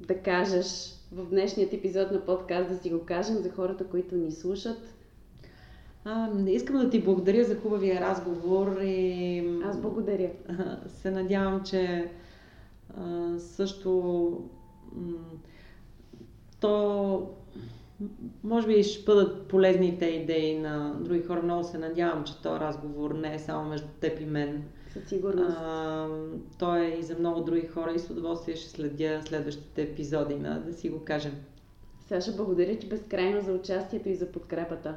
да 0.00 0.18
кажеш 0.18 0.94
в 1.12 1.30
днешният 1.30 1.72
епизод 1.72 2.10
на 2.10 2.24
подкаст, 2.24 2.68
да 2.68 2.76
си 2.76 2.90
го 2.90 3.04
кажем 3.04 3.36
за 3.36 3.50
хората, 3.50 3.84
които 3.86 4.14
ни 4.16 4.32
слушат? 4.32 4.94
А, 6.04 6.28
искам 6.46 6.76
да 6.76 6.90
ти 6.90 7.02
благодаря 7.02 7.44
за 7.44 7.56
хубавия 7.56 8.00
разговор 8.00 8.80
и... 8.82 9.38
Аз 9.64 9.80
благодаря. 9.80 10.30
Се 10.86 11.10
надявам, 11.10 11.62
че 11.64 12.10
а, 12.96 13.34
също 13.38 14.42
то 16.60 17.28
може 18.44 18.66
би 18.66 18.82
ще 18.82 19.04
бъдат 19.04 19.46
полезните 19.48 20.04
идеи 20.06 20.58
на 20.58 20.94
други 21.00 21.22
хора. 21.22 21.42
Много 21.42 21.64
се 21.64 21.78
надявам, 21.78 22.24
че 22.24 22.42
този 22.42 22.60
разговор 22.60 23.10
не 23.14 23.34
е 23.34 23.38
само 23.38 23.68
между 23.68 23.88
теб 24.00 24.20
и 24.20 24.24
мен. 24.24 24.64
Със 24.92 25.08
сигурност. 25.08 25.56
А, 25.60 26.08
той 26.58 26.80
е 26.80 26.98
и 26.98 27.02
за 27.02 27.18
много 27.18 27.40
други 27.40 27.66
хора 27.66 27.92
и 27.92 27.98
с 27.98 28.10
удоволствие 28.10 28.56
ще 28.56 28.70
следя 28.70 29.22
следващите 29.24 29.82
епизоди 29.82 30.34
на 30.34 30.60
да 30.60 30.72
си 30.72 30.88
го 30.88 31.04
кажем. 31.04 31.32
Саша, 32.08 32.32
благодаря 32.32 32.78
ти 32.78 32.88
безкрайно 32.88 33.40
за 33.40 33.52
участието 33.52 34.08
и 34.08 34.14
за 34.14 34.32
подкрепата. 34.32 34.94